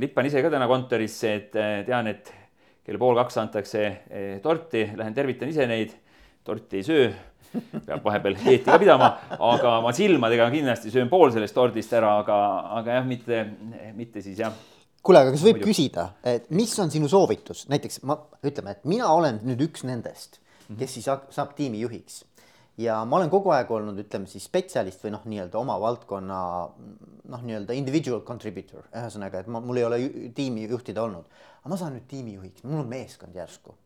[0.00, 1.50] lippan ise ka täna kontorisse, et
[1.86, 2.32] tean, et
[2.86, 3.84] kell pool kaks antakse
[4.42, 5.92] torti, lähen tervitan ise neid,
[6.44, 7.10] torti ei söö,
[7.86, 12.36] peab vahepeal dieeti ka pidama, aga ma silmadega kindlasti söön pool sellest tordist ära, aga,
[12.80, 13.44] aga jah, mitte,
[13.96, 14.54] mitte siis jah
[15.02, 15.70] kuule, aga kas võib Muidu.
[15.70, 20.40] küsida, et mis on sinu soovitus, näiteks ma, ütleme, et mina olen nüüd üks nendest,
[20.78, 22.24] kes siis saab tiimi juhiks.
[22.80, 26.38] Ja ma olen kogu aeg olnud, ütleme siis spetsialist või noh, nii-öelda oma valdkonna
[27.28, 29.98] noh, nii-öelda individual contributor, ühesõnaga, et ma, mul ei ole
[30.36, 31.26] tiimi juhtida olnud,
[31.60, 33.76] aga ma saan nüüd tiimijuhiks, mul on meeskond järsku.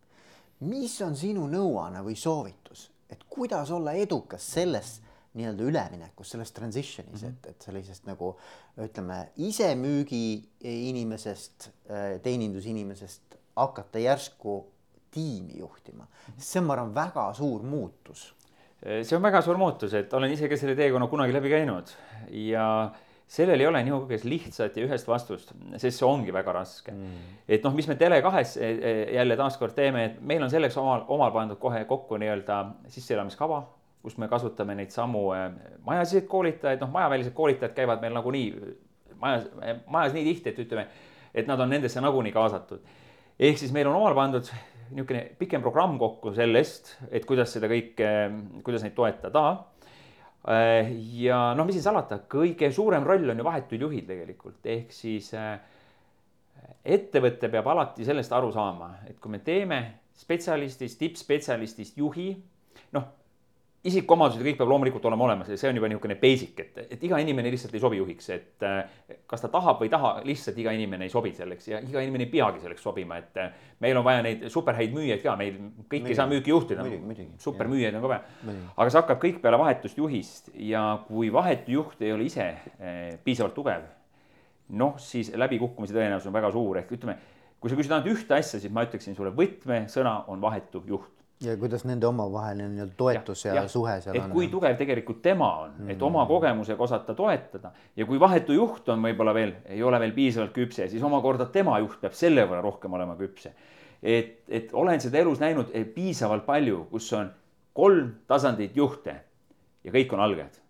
[0.65, 5.01] mis on sinu nõuanne või soovitus, et kuidas olla edukas selles
[5.35, 7.33] nii-öelda üleminekus, selles transition'is mm, -hmm.
[7.33, 8.35] et, et sellisest nagu
[8.81, 10.27] ütleme, isemüügi
[10.61, 11.71] inimesest,
[12.23, 14.61] teenindusinimesest hakata järsku
[15.15, 16.07] tiimi juhtima,
[16.39, 18.33] see on, ma arvan, väga suur muutus.
[18.85, 21.93] See on väga suur muutus, et olen ise ka selle teekonna kunagi läbi käinud.
[22.29, 22.67] Ja
[23.27, 26.93] sellel ei ole niisugust lihtsat ja ühest vastust, sest see ongi väga raske.
[26.93, 27.39] Mm..
[27.49, 31.07] et noh, mis me Tele2-s e, e, jälle taaskord teeme, et meil on selleks omal,
[31.15, 32.61] omal pandud kohe kokku nii-öelda
[32.93, 33.63] sisseelamiskava,
[34.05, 35.41] kus me kasutame neid samu e,
[35.87, 38.49] majasiseid koolitajaid, noh, majavälised koolitajad käivad meil nagunii
[39.21, 39.49] majas,
[39.91, 40.87] majas nii tihti, et ütleme,
[41.35, 42.85] et nad on nendesse nagunii kaasatud.
[43.39, 44.49] ehk siis meil on omal pandud
[44.95, 48.11] niisugune pikem programm kokku sellest, et kuidas seda kõike,
[48.67, 49.45] kuidas neid toetada.
[51.25, 55.31] ja noh, mis siin salata, kõige suurem roll on ju vahetud juhid tegelikult, ehk siis
[55.35, 55.57] äh,
[56.85, 59.81] ettevõte peab alati sellest aru saama, et kui me teeme
[60.15, 62.29] spetsialistist, tippspetsialistist juhi,
[62.93, 63.09] noh
[63.85, 67.19] isikuomadused kõik peab loomulikult olema olemas ja see on juba niisugune basic, et, et iga
[67.21, 68.95] inimene lihtsalt ei sobi juhiks, et äh,
[69.29, 72.25] kas ta tahab või ei taha, lihtsalt iga inimene ei sobi selleks ja iga inimene
[72.25, 73.51] ei peagi selleks sobima, et äh,
[73.85, 75.59] meil on vaja neid superhäid müüjaid ka, meil
[75.93, 76.87] kõik ei saa müüki juhtida.
[77.45, 78.57] supermüüjaid on ka vaja.
[78.73, 82.47] aga see hakkab kõik peale vahetust juhist ja kui vahetu juht ei ole ise
[82.79, 83.85] eh, piisavalt tugev,
[84.81, 87.19] noh, siis läbikukkumise tõenäosus on väga suur, ehk ütleme,
[87.61, 91.57] kui sa küsid ainult ühte asja, siis ma ütleksin sulle, võtmesõna on vahetu juht ja
[91.57, 94.33] kuidas nende omavaheline nii-öelda toetus ja, ja, ja suhe seal et on?
[94.33, 95.93] kui tugev tegelikult tema on mm, -hmm.
[95.93, 100.13] et oma kogemusega osata toetada ja kui vahetu juht on võib-olla veel, ei ole veel
[100.13, 103.53] piisavalt küpse, siis omakorda tema juht peab selle võrra rohkem olema küpse.
[104.03, 107.31] et, et olen seda elus näinud eh, piisavalt palju, kus on
[107.73, 109.17] kolm tasandit juhte
[109.85, 110.64] ja kõik on algajad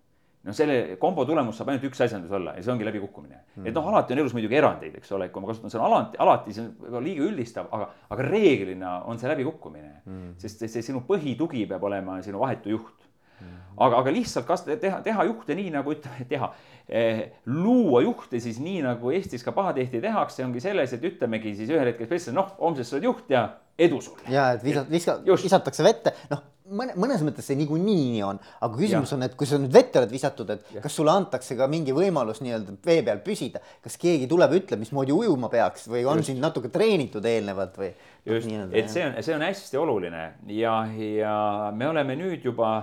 [0.44, 3.40] noh, selle kombo tulemus saab ainult üks asjandus olla ja see ongi läbikukkumine.
[3.56, 3.68] Mm..
[3.68, 6.56] et noh, alati on elus muidugi erandeid, eks ole, kui ma kasutan sõna alati, alati
[6.56, 9.94] see on liiga üldistav, aga, aga reeglina on see läbikukkumine.
[10.04, 10.36] Mm..
[10.42, 13.08] sest see, see sinu põhitugi peab olema sinu vahetu juht.
[13.40, 13.58] Mm..
[13.86, 16.52] aga, aga lihtsalt kas teha, teha juhte nii nagu ütleme, teha
[16.86, 21.72] eh,, luua juhte siis nii nagu Eestis ka pahatihti tehakse, ongi selles, et ütlemegi siis
[21.72, 24.28] ühel hetkel noh, homsest sa oled juht ja edu sulle.
[24.30, 28.78] ja, et visat-, viska-, visatakse vette, noh mõne, mõnes mõttes see niikuinii nii on, aga
[28.78, 29.18] küsimus ja.
[29.18, 30.82] on, et kui sa nüüd vette oled visatud, et ja.
[30.84, 35.14] kas sulle antakse ka mingi võimalus nii-öelda vee peal püsida, kas keegi tuleb, ütleb, mismoodi
[35.14, 36.32] ujuma peaks või on Just.
[36.32, 37.92] sind natuke treenitud eelnevalt või?
[38.24, 40.24] just, et see on, see on hästi oluline
[40.56, 41.36] ja, ja
[41.76, 42.74] me oleme nüüd juba,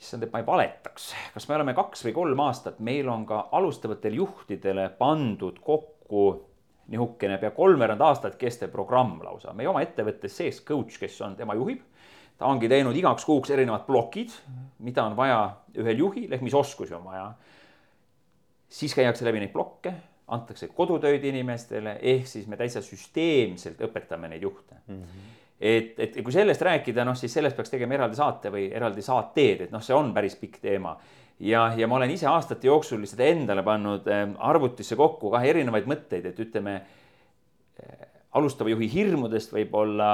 [0.00, 3.46] issand, et ma ei valetaks, kas me oleme kaks või kolm aastat, meil on ka
[3.58, 6.30] alustavatele juhtidele pandud kokku
[6.90, 11.54] nihukene pea kolmveerand aastat kestev programm lausa, meie oma ettevõttes sees coach, kes on, tema
[11.54, 11.86] juhib
[12.40, 14.32] ta ongi teinud igaks kuuks erinevad plokid,
[14.80, 15.40] mida on vaja
[15.76, 17.32] ühel juhil ehk mis oskusi on vaja.
[18.70, 19.92] siis käiakse läbi neid plokke,
[20.30, 24.96] antakse kodutöid inimestele, ehk siis me täitsa süsteemselt õpetame neid juhte mm.
[24.96, 25.30] -hmm.
[25.60, 29.66] et, et kui sellest rääkida, noh siis sellest peaks tegema eraldi saate või eraldi saateed,
[29.66, 30.96] et noh, see on päris pikk teema
[31.40, 35.88] ja, ja ma olen ise aastate jooksul seda endale pannud ähm, arvutisse kokku kah erinevaid
[35.90, 36.80] mõtteid, et ütleme,
[37.84, 40.10] äh, alustava juhi hirmudest võib-olla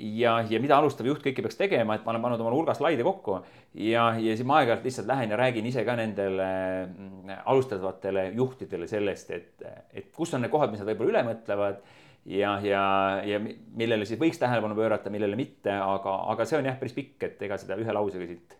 [0.00, 3.04] ja, ja mida alustav juht kõike peaks tegema, et ma olen pannud omale hulga slaide
[3.06, 3.38] kokku
[3.74, 6.50] ja, ja siis ma aeg-ajalt lihtsalt lähen ja räägin ise ka nendele
[6.86, 11.82] mm, alustavatele juhtidele sellest, et, et kus on need kohad, mis nad võib-olla üle mõtlevad
[12.24, 12.82] ja, ja,
[13.26, 17.16] ja millele siis võiks tähelepanu pöörata, millele mitte, aga, aga see on jah, päris pikk,
[17.28, 18.58] et ega seda ühe lausega siit,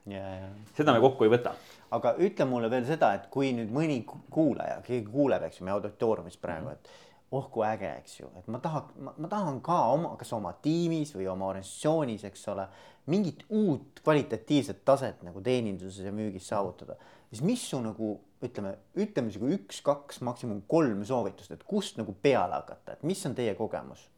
[0.76, 1.54] seda me kokku ei võta.
[1.90, 5.76] aga ütle mulle veel seda, et kui nüüd mõni kuulaja, keegi kuuleb, eks ju, meie
[5.76, 6.92] auditooriumis praegu, et
[7.30, 11.12] oh kui äge, eks ju, et ma tahan, ma tahan ka oma, kas oma tiimis
[11.14, 12.66] või oma organisatsioonis, eks ole,
[13.10, 16.96] mingit uut kvalitatiivset taset nagu teeninduses ja müügis saavutada.
[17.30, 22.56] siis mis su nagu ütleme, ütleme sihuke üks-kaks, maksimum kolm soovitust, et kust nagu peale
[22.58, 24.08] hakata, et mis on teie kogemus?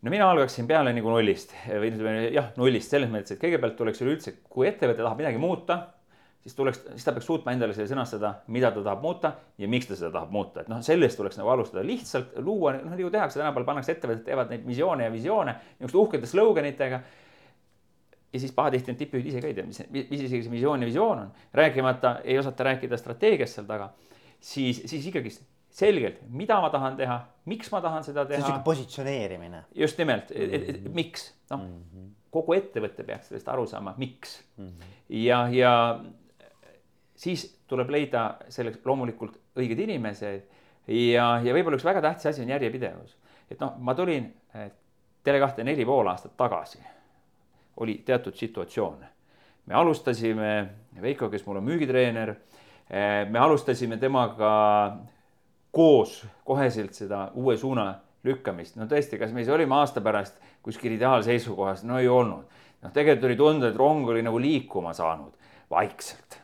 [0.00, 4.04] no mina algaksin peale nagu nullist või ütleme jah, nullist selles mõttes, et kõigepealt tuleks
[4.04, 5.80] üleüldse, kui ettevõte tahab midagi muuta
[6.42, 9.88] siis tuleks, siis ta peaks suutma endale selle sõnastada, mida ta tahab muuta ja miks
[9.90, 13.40] ta seda tahab muuta, et noh, sellest tuleks nagu alustada, lihtsalt luua, noh nagu tehakse
[13.40, 17.00] tänapäeval, pannakse ettevõtted teevad neid visioone ja visioone niisuguste uhkete sloganitega.
[18.32, 20.88] ja siis pahatihti need tippjuhid ise ka ei tea, mis, mis isegi see visioon ja
[20.88, 23.90] visioon on, rääkimata ei osata rääkida strateegiast seal taga,
[24.40, 27.18] siis, siis ikkagist selgelt, mida ma tahan teha,
[27.50, 28.38] miks ma tahan seda teha.
[28.38, 29.64] see on sihuke positsioneerimine.
[29.74, 30.32] just nimelt,
[30.94, 32.08] miks, noh mm -hmm.
[32.30, 34.66] kogu ettevõte peaks sellest aru saama, miks mm.
[34.66, 34.96] -hmm.
[35.08, 35.74] ja, ja
[37.20, 40.40] siis tuleb leida selleks loomulikult õiged inimesed
[40.88, 43.16] ja, ja võib-olla üks väga tähtis asi on järjepidevus.
[43.50, 44.30] et noh, ma tulin
[45.26, 46.80] Tele2 neli pool aastat tagasi,
[47.76, 49.04] oli teatud situatsioon.
[49.66, 50.68] me alustasime,
[51.00, 52.34] Veiko, kes mul on müügitreener,
[53.30, 54.96] me alustasime temaga
[55.70, 57.92] koos koheselt seda uue suuna
[58.24, 62.44] lükkamist, no tõesti, kas me siis olime aasta pärast kuskil ideaalseisukohas, no ei olnud.
[62.80, 65.36] noh, tegelikult oli tunda, et rong oli nagu liikuma saanud
[65.70, 66.39] vaikselt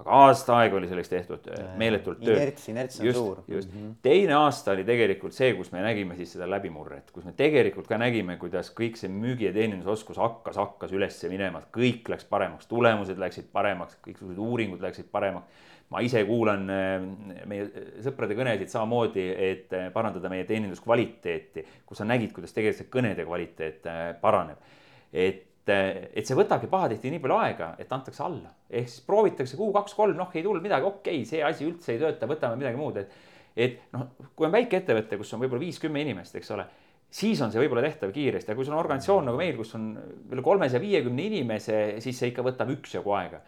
[0.00, 2.36] aga aasta aega oli selleks tehtud äh, meeletult tööd.
[2.36, 3.40] inerts, inerts on just, suur.
[3.48, 3.96] just mm, -hmm.
[4.02, 7.98] teine aasta oli tegelikult see, kus me nägime siis seda läbimurret, kus me tegelikult ka
[8.00, 13.20] nägime, kuidas kõik see müügi ja teenindusoskus hakkas, hakkas üles minema, kõik läks paremaks, tulemused
[13.20, 15.68] läksid paremaks, kõiksugused uuringud läksid paremaks.
[15.90, 17.68] ma ise kuulan äh, meie
[18.00, 23.88] sõprade kõnesid samamoodi, et parandada meie teeninduskvaliteeti, kus sa nägid, kuidas tegelikult see kõnede kvaliteet
[24.20, 24.58] paraneb.
[25.12, 28.52] et et see võtabki pahatihti nii palju aega, et antakse alla.
[28.70, 31.94] ehk siis proovitakse kuu, kaks, kolm, noh, ei tulnud midagi, okei okay,, see asi üldse
[31.94, 33.18] ei tööta, võtame midagi muud, et.
[33.56, 36.66] et noh, kui on väike ettevõte, kus on võib-olla viis-kümme inimest, eks ole,
[37.10, 39.88] siis on see võib-olla tehtav kiiresti, aga kui sul on organisatsioon nagu meil, kus on
[40.30, 43.40] üle kolmesaja viiekümne inimese, siis see ikka võtab üksjagu aega.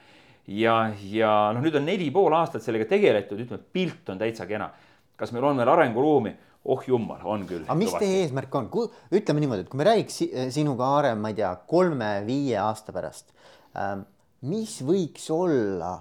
[0.46, 0.76] ja,
[1.10, 4.72] ja noh, nüüd on neli pool aastat sellega tegeletud, ütleme, pilt on täitsa kena.
[5.16, 6.34] kas meil on veel arenguruumi?
[6.64, 7.64] Oh jumal, on küll.
[7.66, 8.68] aga mis teie eesmärk on,
[9.14, 10.20] ütleme niimoodi, et kui me räägiks
[10.54, 13.32] sinuga, Aare, ma ei tea, kolme-viie aasta pärast
[13.78, 14.06] ähm,,
[14.46, 15.96] mis võiks olla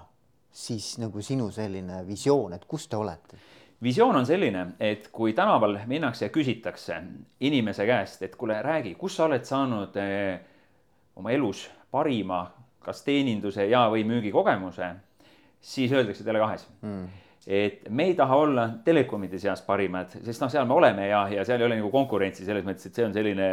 [0.52, 3.40] siis nagu sinu selline visioon, et kus te olete?
[3.82, 7.00] visioon on selline, et kui tänaval minnakse ja küsitakse
[7.42, 10.36] inimese käest, et kuule, räägi, kus sa oled saanud eh,
[11.18, 12.44] oma elus parima,
[12.82, 14.92] kas teeninduse ja, või müügikogemuse,
[15.62, 20.66] siis öeldakse Tele2-s mm et me ei taha olla telekomide seas parimad, sest noh, seal
[20.68, 23.48] me oleme ja, ja seal ei ole nagu konkurentsi selles mõttes, et see on selline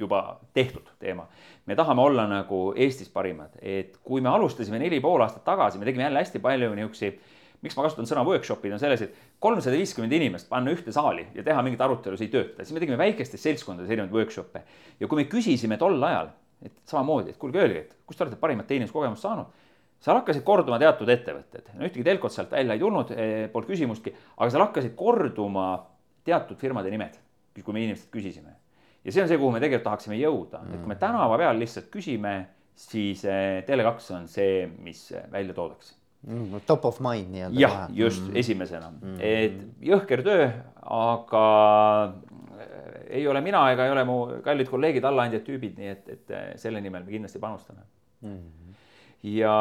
[0.00, 0.22] juba
[0.56, 1.26] tehtud teema.
[1.66, 5.84] me tahame olla nagu Eestis parimad, et kui me alustasime neli pool aastat tagasi, me
[5.84, 7.20] tegime jälle hästi palju niisuguseid
[7.64, 11.44] miks ma kasutan sõna workshop'id, on selles, et kolmsada viiskümmend inimest panna ühte saali ja
[11.44, 14.64] teha mingit arutelu, see ei tööta, siis me tegime väikestes seltskondades erinevaid workshop'e.
[15.00, 16.28] ja kui me küsisime tol ajal,
[16.64, 19.63] et samamoodi, et kuulge, öelge, et kust te olete parimat teeninduskogemust saanud
[20.04, 24.12] seal hakkasid korduma teatud ettevõtted, no ühtegi telkot sealt välja ei tulnud, eh, polnud küsimustki,
[24.36, 25.68] aga seal hakkasid korduma
[26.26, 27.16] teatud firmade nimed,
[27.56, 28.56] kui me inimestelt küsisime.
[29.04, 31.60] ja see on see, kuhu me tegelikult tahaksime jõuda mm., et kui me tänava peal
[31.60, 32.34] lihtsalt küsime,
[32.76, 35.94] siis eh, Tele2 on see, mis välja toodaks
[36.26, 36.60] mm,.
[36.68, 37.60] Top of mind nii-öelda.
[37.60, 38.36] jah, just mm.
[38.42, 40.50] esimesena mm., et jõhker töö,
[40.98, 41.46] aga
[42.58, 46.36] eh, ei ole mina ega ei ole mu kallid kolleegid, allaandjad, tüübid, nii et, et
[46.60, 47.84] selle nimel me kindlasti panustame
[48.20, 48.78] mm..
[49.32, 49.56] ja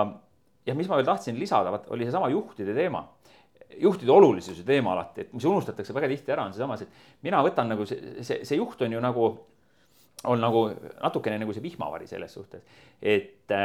[0.66, 3.04] ja mis ma veel tahtsin lisada, vot oli seesama juhtide teema.
[3.82, 7.72] Juhtide olulisuse teema alati, et mis unustatakse väga tihti ära, on seesamas, et mina võtan
[7.74, 9.30] nagu see, see, see juht on ju nagu,
[10.30, 10.68] on nagu
[11.02, 12.62] natukene nagu see vihmavari selles suhtes,
[13.02, 13.56] et,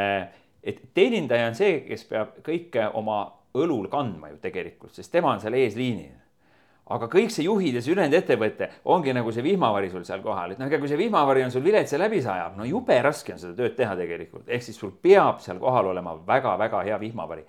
[0.64, 3.20] et teenindaja on see, kes peab kõike oma
[3.58, 6.16] õlul kandma ju tegelikult, sest tema on seal eesliinil
[6.94, 10.54] aga kõik see juhid ja see ülejäänud ettevõte ongi nagu see vihmavari sul seal kohal,
[10.54, 13.34] et noh, ega kui see vihmavari on sul vilets ja läbi sajab, no jube raske
[13.34, 17.44] on seda tööd teha tegelikult, ehk siis sul peab seal kohal olema väga-väga hea vihmavari.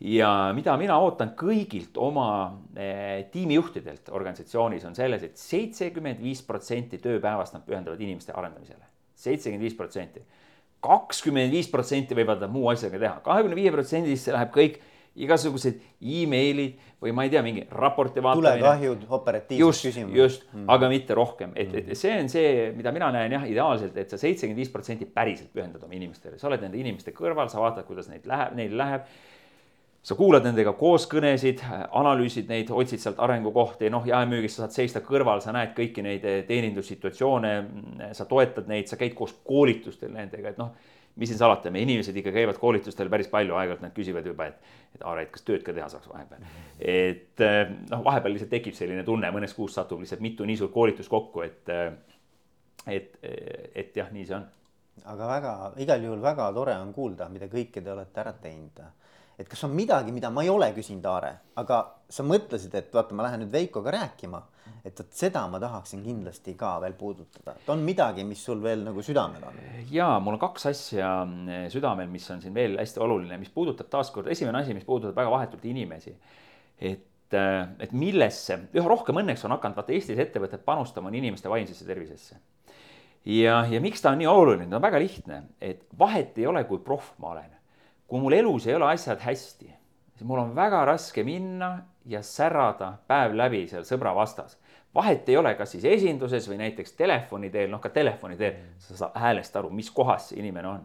[0.00, 6.40] ja mida mina ootan kõigilt oma eh, tiimijuhtidelt organisatsioonis on selles et, et seitsekümmend viis
[6.42, 10.22] protsenti tööpäevast nad pühendavad inimeste arendamisele, seitsekümmend viis protsenti.
[10.80, 14.80] kakskümmend viis protsenti võivad nad muu asjaga teha, kahekümne viie protsendi sisse läheb kõik
[15.18, 18.60] igasugused emailid või ma ei tea, mingi raporti vaatamine.
[18.60, 20.16] tulekahjud, operatiivsed küsimused.
[20.16, 23.96] just mm., aga mitte rohkem, et, et see on see, mida mina näen jah, ideaalselt,
[23.96, 27.62] et sa seitsekümmend viis protsenti päriselt pühendad oma inimestele, sa oled nende inimeste kõrval, sa
[27.62, 29.08] vaatad, kuidas neid läheb, neil läheb
[30.02, 31.60] sa kuulad nendega koos kõnesid,
[31.96, 36.24] analüüsid neid, otsid sealt arengukohti, noh, jaemüügis sa saad seista kõrval, sa näed kõiki neid
[36.24, 37.52] eh, teenindussituatsioone,
[38.16, 40.72] sa toetad neid, sa käid koos koolitustel nendega, et noh,
[41.20, 44.76] mis siin salata, meie inimesed ikka käivad koolitustel päris palju, aeg-ajalt nad küsivad juba, et,
[44.96, 46.46] et Aare, et kas tööd ka teha saaks vahepeal.
[46.80, 50.72] et eh, noh, vahepeal lihtsalt tekib selline tunne, mõneks kuus satub lihtsalt mitu nii suurt
[50.72, 51.92] koolitust kokku, et, eh,
[52.96, 53.12] et,
[53.74, 54.48] et jah, nii see on.
[55.08, 58.80] Aga väga, igal juhul väga tore on kuulda, mida kõike te olete ära teinud.
[59.40, 61.78] Et kas on midagi, mida ma ei ole küsinud, Aare, aga
[62.12, 64.40] sa mõtlesid, et vaata, ma lähen nüüd Veikoga rääkima,
[64.84, 68.84] et vot seda ma tahaksin kindlasti ka veel puudutada, et on midagi, mis sul veel
[68.84, 69.56] nagu südamel on?
[69.92, 73.88] ja mul on kaks asja eh, südamel, mis on siin veel hästi oluline, mis puudutab
[73.92, 76.14] taaskord, esimene asi, mis puudutab väga vahetult inimesi.
[76.76, 81.88] et, eh, et millesse, üha rohkem õnneks on hakanud vaata Eestis ettevõtted panustama inimeste vaimsesse
[81.88, 82.36] tervisesse
[83.24, 86.64] ja, ja miks ta on nii oluline, ta on väga lihtne, et vahet ei ole,
[86.64, 87.50] kui proff ma olen
[88.10, 89.68] kui mul elus ei ole asjad hästi,
[90.16, 91.70] siis mul on väga raske minna
[92.10, 94.58] ja särada päev läbi seal sõbra vastas.
[94.94, 98.96] vahet ei ole, kas siis esinduses või näiteks telefoni teel, noh ka telefoni teel, sa
[99.04, 100.80] saad häälest aru, mis kohas see inimene on.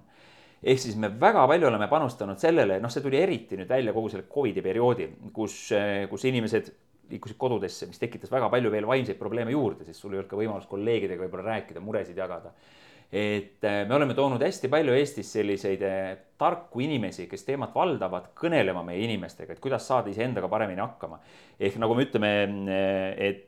[0.62, 4.10] ehk siis me väga palju oleme panustanud sellele, noh, see tuli eriti nüüd välja kogu
[4.10, 5.58] selle Covidi perioodil, kus,
[6.10, 6.70] kus inimesed
[7.10, 10.40] liikusid kodudesse, mis tekitas väga palju veel vaimseid probleeme juurde, sest sul ei olnud ka
[10.40, 12.54] võimalust kolleegidega võib-olla rääkida, muresid jagada
[13.12, 18.32] et äh, me oleme toonud hästi palju Eestis selliseid äh, tarku inimesi, kes teemat valdavad,
[18.38, 21.20] kõnelema meie inimestega, et kuidas saada iseendaga paremini hakkama.
[21.60, 22.32] ehk nagu me ütleme,
[22.68, 23.42] äh, et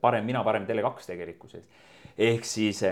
[0.00, 1.68] parem mina, parem Tele2 tegelikkuses.
[2.18, 2.82] ehk siis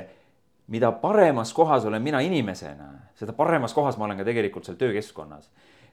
[0.69, 5.51] mida paremas kohas olen mina inimesena, seda paremas kohas ma olen ka tegelikult seal töökeskkonnas.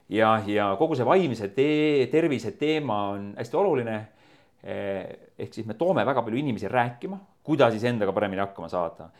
[0.08, 4.00] Ja, ja kogu see vaimse tee, tervise teema on hästi oluline.
[4.64, 9.10] ehk siis me toome väga palju inimesi rääkima, kuidas iseendaga paremini hakkama saada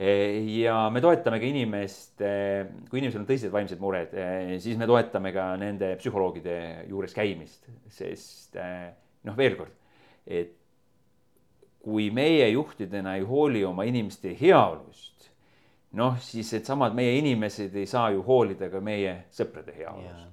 [0.00, 2.22] ja me toetame ka inimest,
[2.88, 4.14] kui inimesel on tõsised vaimsed mured,
[4.62, 9.74] siis me toetame ka nende psühholoogide juures käimist, sest noh, veel kord,
[10.24, 10.56] et
[11.84, 15.09] kui meie juhtidena ei hooli oma inimeste heaolust,
[15.98, 20.30] noh, siis needsamad meie inimesed ei saa ju hoolida ka meie sõprade heaolust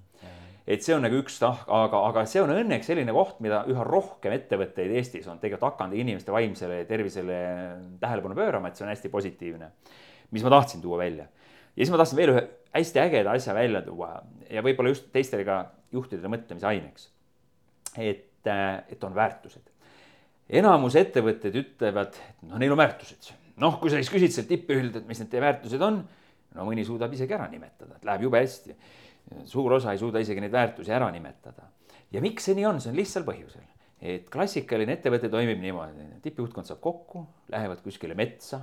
[0.67, 3.85] et see on nagu üks noh, aga, aga see on õnneks selline koht, mida üha
[3.87, 7.37] rohkem ettevõtteid Eestis on tegelikult hakanud inimeste vaimsele tervisele
[8.01, 9.71] tähelepanu pöörama, et see on hästi positiivne.
[10.35, 11.23] mis ma tahtsin tuua välja.
[11.23, 12.43] ja siis ma tahtsin veel ühe
[12.73, 14.11] hästi ägeda asja välja tuua
[14.51, 17.09] ja võib-olla just teistele ka juhtidele mõtlemise aineks.
[17.97, 18.51] et,
[18.91, 19.71] et on väärtused.
[20.49, 23.31] enamus ettevõtted ütlevad, et noh, neil on väärtused.
[23.63, 26.01] Noh, kui sa siis küsid sealt tippjuhilt, et mis need teie väärtused on,
[26.55, 28.77] no mõni suudab isegi ära nimetada, et läheb jube hästi
[29.45, 31.67] suur osa ei suuda isegi neid väärtusi ära nimetada.
[32.11, 33.65] ja miks see nii on, see on lihtsal põhjusel,
[33.99, 38.61] et klassikaline ettevõte toimib niimoodi, tippjuhtkond saab kokku, lähevad kuskile metsa,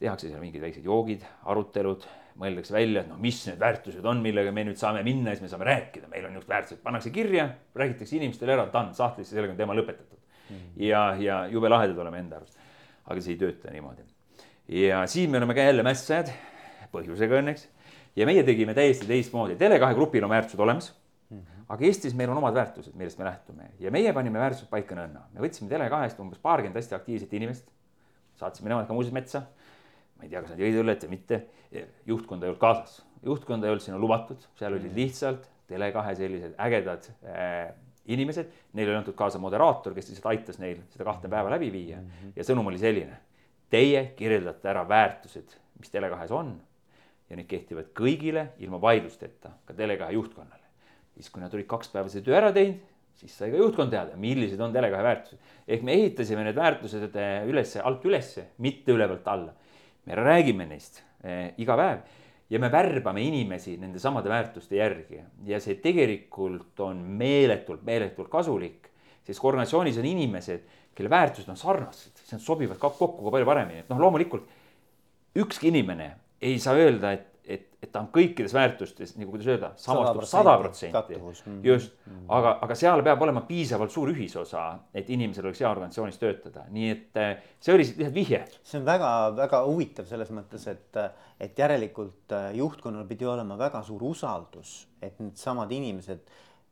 [0.00, 2.06] tehakse seal mingid väiksed joogid, arutelud,
[2.40, 5.50] mõeldakse välja, et noh, mis need väärtused on, millega me nüüd saame minna, siis me
[5.52, 9.60] saame rääkida, meil on niisugused väärtused, pannakse kirja, räägitakse inimestele ära, done, sahtlisse, sellega on
[9.60, 10.56] teema lõpetatud mm.
[10.56, 10.82] -hmm.
[10.88, 12.56] ja, ja jube lahedad oleme enda arust.
[13.10, 14.06] Aga see ei tööta niimoodi.
[14.80, 16.30] ja siin me oleme ka jälle mässajad,
[16.94, 17.66] põhjusega õnneks
[18.18, 20.92] ja meie tegime täiesti teistmoodi, Tele2 grupil on väärtused olemas
[21.30, 21.38] mm.
[21.38, 21.66] -hmm.
[21.68, 25.26] aga Eestis meil on omad väärtused, millest me lähtume ja meie panime väärtused paika nõnda.
[25.34, 27.70] me võtsime Tele2-st umbes paarkümmend hästi aktiivset inimest,
[28.34, 29.42] saatsime nemad ka muuseas metsa.
[30.16, 31.44] ma ei tea, kas nad jõid õllet või mitte.
[32.06, 34.96] juhtkonda ei olnud kaasas, juhtkonda ei olnud sinna lubatud, seal olid mhm.
[34.96, 37.74] lihtsalt Tele2 sellised ägedad äh,
[38.06, 42.00] inimesed, neile ei antud kaasa moderaator, kes lihtsalt aitas neil seda kahte päeva läbi viia
[42.00, 42.32] mm -hmm.
[42.36, 43.16] ja sõnum oli selline.
[43.70, 46.60] Teie kirjeldate ära väärtused, mis Tele2-s on
[47.30, 50.66] ja need kehtivad kõigile ilma vaidlusteta, ka Tele2 juhtkonnale.
[51.14, 52.80] siis, kui nad olid kaks päeva selle töö ära teinud,
[53.14, 55.38] siis sai ka juhtkond teada, millised on Tele2 väärtused.
[55.68, 59.52] ehk me ehitasime need väärtused eh, üles, alt ülesse, mitte ülevalt alla.
[60.06, 62.00] me räägime neist eh, iga päev
[62.50, 65.20] ja me värbame inimesi nende samade väärtuste järgi.
[65.46, 68.90] Ja see tegelikult on meeletult, meeletult kasulik,
[69.26, 70.64] sest kui organisatsioonis on inimesed,
[70.96, 74.48] kelle väärtused on sarnased, siis nad sobivad ka kokku ka palju paremini, et noh, loomulikult
[75.38, 76.10] ükski inimene
[76.42, 80.54] ei saa öelda, et, et, et ta on kõikides väärtustes nagu kuidas öelda, samastub sada
[80.60, 81.18] protsenti.
[81.18, 81.60] Mm.
[81.64, 86.20] just mm., aga, aga seal peab olema piisavalt suur ühisosa, et inimesel oleks hea organisatsioonis
[86.20, 87.32] töötada, nii et eh,
[87.62, 88.42] see oli lihtsalt vihje.
[88.62, 91.00] see on väga-väga huvitav selles mõttes, et,
[91.40, 96.24] et järelikult eh, juhtkonnal pidi olema väga suur usaldus, et needsamad inimesed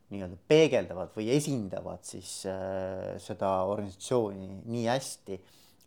[0.09, 5.37] nii-öelda peegeldavad või esindavad siis äh, seda organisatsiooni nii hästi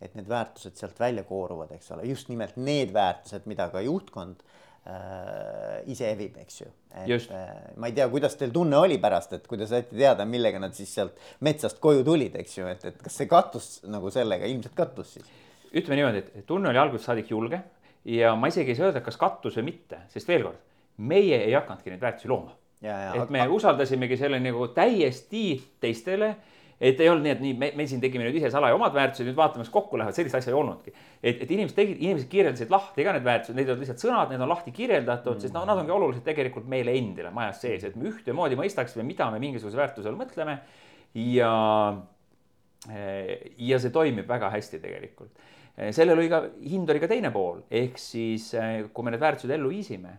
[0.01, 4.41] et need väärtused sealt välja kooruvad, eks ole, just nimelt need väärtused, mida ka juhtkond
[4.41, 4.60] äh,
[5.91, 6.69] ise evib, eks ju.
[7.03, 7.33] Et
[7.77, 10.73] ma ei tea, kuidas teil tunne oli pärast, et kui te saite teada, millega nad
[10.73, 14.73] siis sealt metsast koju tulid, eks ju, et, et kas see kattus nagu sellega, ilmselt
[14.77, 15.29] kattus siis?
[15.71, 17.61] ütleme niimoodi, et tunne oli algusest saadik julge
[18.09, 20.65] ja ma isegi ei saa öelda, kas kattus või mitte, sest veel kord,
[20.97, 22.57] meie ei hakanudki neid väärtusi looma.
[22.81, 25.45] et me usaldasimegi selle nagu täiesti
[25.79, 26.33] teistele
[26.81, 29.27] et ei olnud nii, et nii, me, me siin tegime nüüd ise salaja omad väärtused,
[29.27, 30.93] nüüd vaatame, kas kokku lähevad, sellist asja ei olnudki.
[31.21, 34.31] et, et inimesed tegid, inimesed kirjeldasid lahti ka need väärtused, need ei olnud lihtsalt sõnad,
[34.33, 37.85] need on lahti kirjeldatud mm., sest noh, nad ongi olulised tegelikult meile endile majas sees,
[37.85, 40.57] et me ühtemoodi mõistaksime, mida me mingisuguse väärtuse all mõtleme.
[41.21, 41.53] ja,
[43.69, 45.47] ja see toimib väga hästi tegelikult.
[45.93, 48.49] sellel oli ka, hind oli ka teine pool, ehk siis
[48.91, 50.17] kui me need väärtused ellu viisime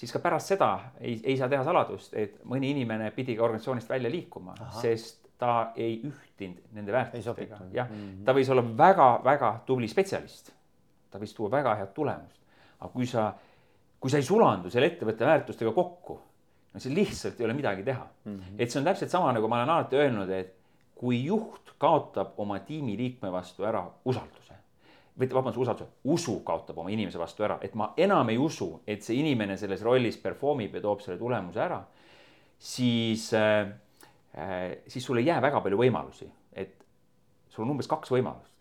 [0.00, 3.90] siis ka pärast seda ei, ei saa teha saladust, et mõni inimene pidi ka organisatsioonist
[3.90, 9.52] välja liikuma, sest ta ei ühtinud nende väärtustega, jah mm -hmm., ta võis olla väga-väga
[9.66, 10.52] tubli spetsialist.
[11.10, 12.40] ta võis tuua väga head tulemust,
[12.78, 13.32] aga kui sa,
[14.00, 16.20] kui sa ei sulandu selle ettevõtte väärtustega kokku,
[16.74, 18.36] no siis lihtsalt ei ole midagi teha mm.
[18.36, 18.54] -hmm.
[18.58, 20.54] et see on täpselt sama, nagu ma olen alati öelnud, et
[20.94, 24.54] kui juht kaotab oma tiimiliikme vastu ära usalduse
[25.18, 29.02] või vabandust, usalduse, usu kaotab oma inimese vastu ära, et ma enam ei usu, et
[29.02, 31.80] see inimene selles rollis perform ib ja toob selle tulemuse ära,
[32.58, 33.66] siis äh,
[34.86, 36.84] siis sul ei jää väga palju võimalusi, et
[37.48, 38.54] sul on umbes kaks võimalust.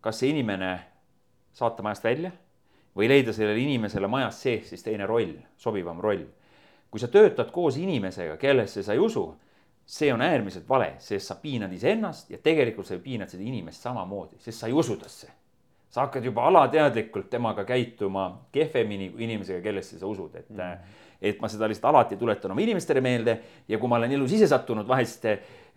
[0.00, 0.72] kas see inimene
[1.54, 2.32] saata majast välja
[2.96, 6.26] või leida sellele inimesele majas sees siis teine roll, sobivam roll.
[6.90, 9.24] kui sa töötad koos inimesega, kellesse sa ei usu,
[9.86, 14.36] see on äärmiselt vale, sest sa piinad iseennast ja tegelikult sa piinad seda inimest samamoodi,
[14.38, 15.30] sest sa ei usu tasse.
[15.92, 20.58] Sa hakkad juba alateadlikult temaga käituma kehvemini kui inimesega, kellesse sa usud, et mm.
[20.58, 23.36] -hmm et ma seda lihtsalt alati tuletan oma inimestele meelde
[23.70, 25.28] ja kui ma olen elus ise sattunud vahest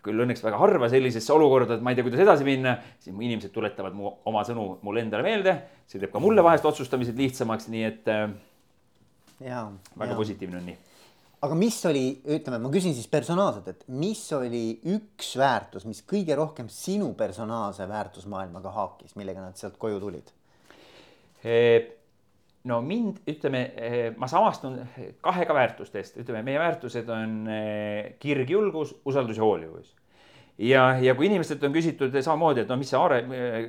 [0.06, 3.24] küll õnneks väga harva sellisesse olukorda, et ma ei tea, kuidas edasi minna, siis mu
[3.26, 5.56] inimesed tuletavad mu oma sõnu mulle endale meelde.
[5.86, 8.28] see teeb ka mulle vahest otsustamised lihtsamaks, nii et äh,
[9.40, 10.16] väga ja.
[10.18, 10.78] positiivne on nii.
[11.44, 12.04] Aga mis oli,
[12.36, 17.88] ütleme, ma küsin siis personaalselt, et mis oli üks väärtus, mis kõige rohkem sinu personaalse
[17.90, 20.32] väärtusmaailmaga haakis, millega nad sealt koju tulid?
[22.66, 24.80] no mind, ütleme, eh, ma samastun
[25.22, 29.92] kahega väärtustest, ütleme, meie väärtused on eh, kirg, julgus, usaldus ja hoolivus.
[30.58, 33.20] ja, ja kui inimestelt on küsitud samamoodi, et no mis see aare,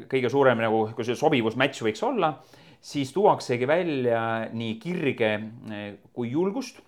[0.10, 2.38] kõige suurem nagu, kui see sobivus match võiks olla,
[2.82, 4.22] siis tuuaksegi välja
[4.54, 6.82] nii kirge eh, kui julgust.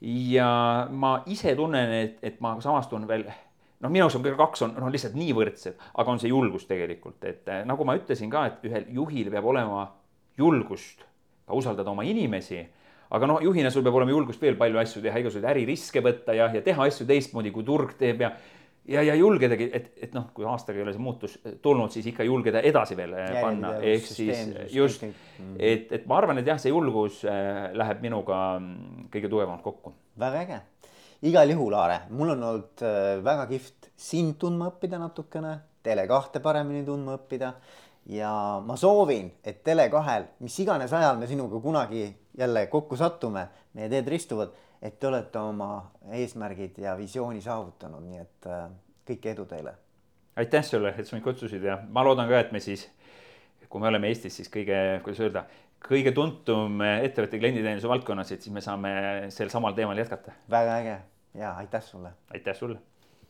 [0.00, 4.74] Ja ma ise tunnen, et, et ma samastun veel noh, minu jaoks on kaks on
[4.78, 8.68] noh, lihtsalt nii võrdsed, aga on see julgus tegelikult, et nagu ma ütlesin ka, et
[8.68, 9.86] ühel juhil peab olema
[10.40, 11.04] julgust
[11.46, 12.62] ka usaldada oma inimesi.
[13.10, 16.46] aga noh, juhina sul peab olema julgust veel palju asju teha, igasuguseid äririske võtta ja,
[16.54, 18.30] ja teha asju teistmoodi, kui turg teeb ja
[18.88, 22.26] ja, ja julgedagi, et, et noh, kui aastaga ei ole see muutus tulnud, siis ikka
[22.26, 25.56] julgeda edasi veel ja, äh, panna, ehk siis just, mm.
[25.58, 29.94] et, et ma arvan, et jah, see julgus äh, läheb minuga mm, kõige tugevamalt kokku.
[30.20, 30.60] väga äge,
[31.30, 32.86] igal juhul, Aare, mul on olnud
[33.24, 37.54] väga kihvt sind tundma õppida natukene, Tele2 paremini tundma õppida.
[38.10, 38.32] Ja
[38.64, 42.06] ma soovin, et Tele2-l, mis iganes ajal me sinuga kunagi
[42.38, 43.44] jälle kokku satume,
[43.76, 45.70] meie teed ristuvad, et te olete oma
[46.16, 48.68] eesmärgid ja visiooni saavutanud, nii et äh,
[49.10, 49.74] kõike edu teile.
[50.36, 52.86] aitäh sulle, et sa mind kutsusid ja ma loodan ka, et me siis,
[53.68, 55.44] kui me oleme Eestis, siis kõige, kuidas öelda,
[55.84, 58.92] kõige tuntum ettevõtte klienditeenuse valdkonnas, et siis me saame
[59.34, 60.32] sel samal teemal jätkata.
[60.50, 60.96] väga äge
[61.34, 62.14] ja aitäh sulle.
[62.34, 62.80] aitäh sulle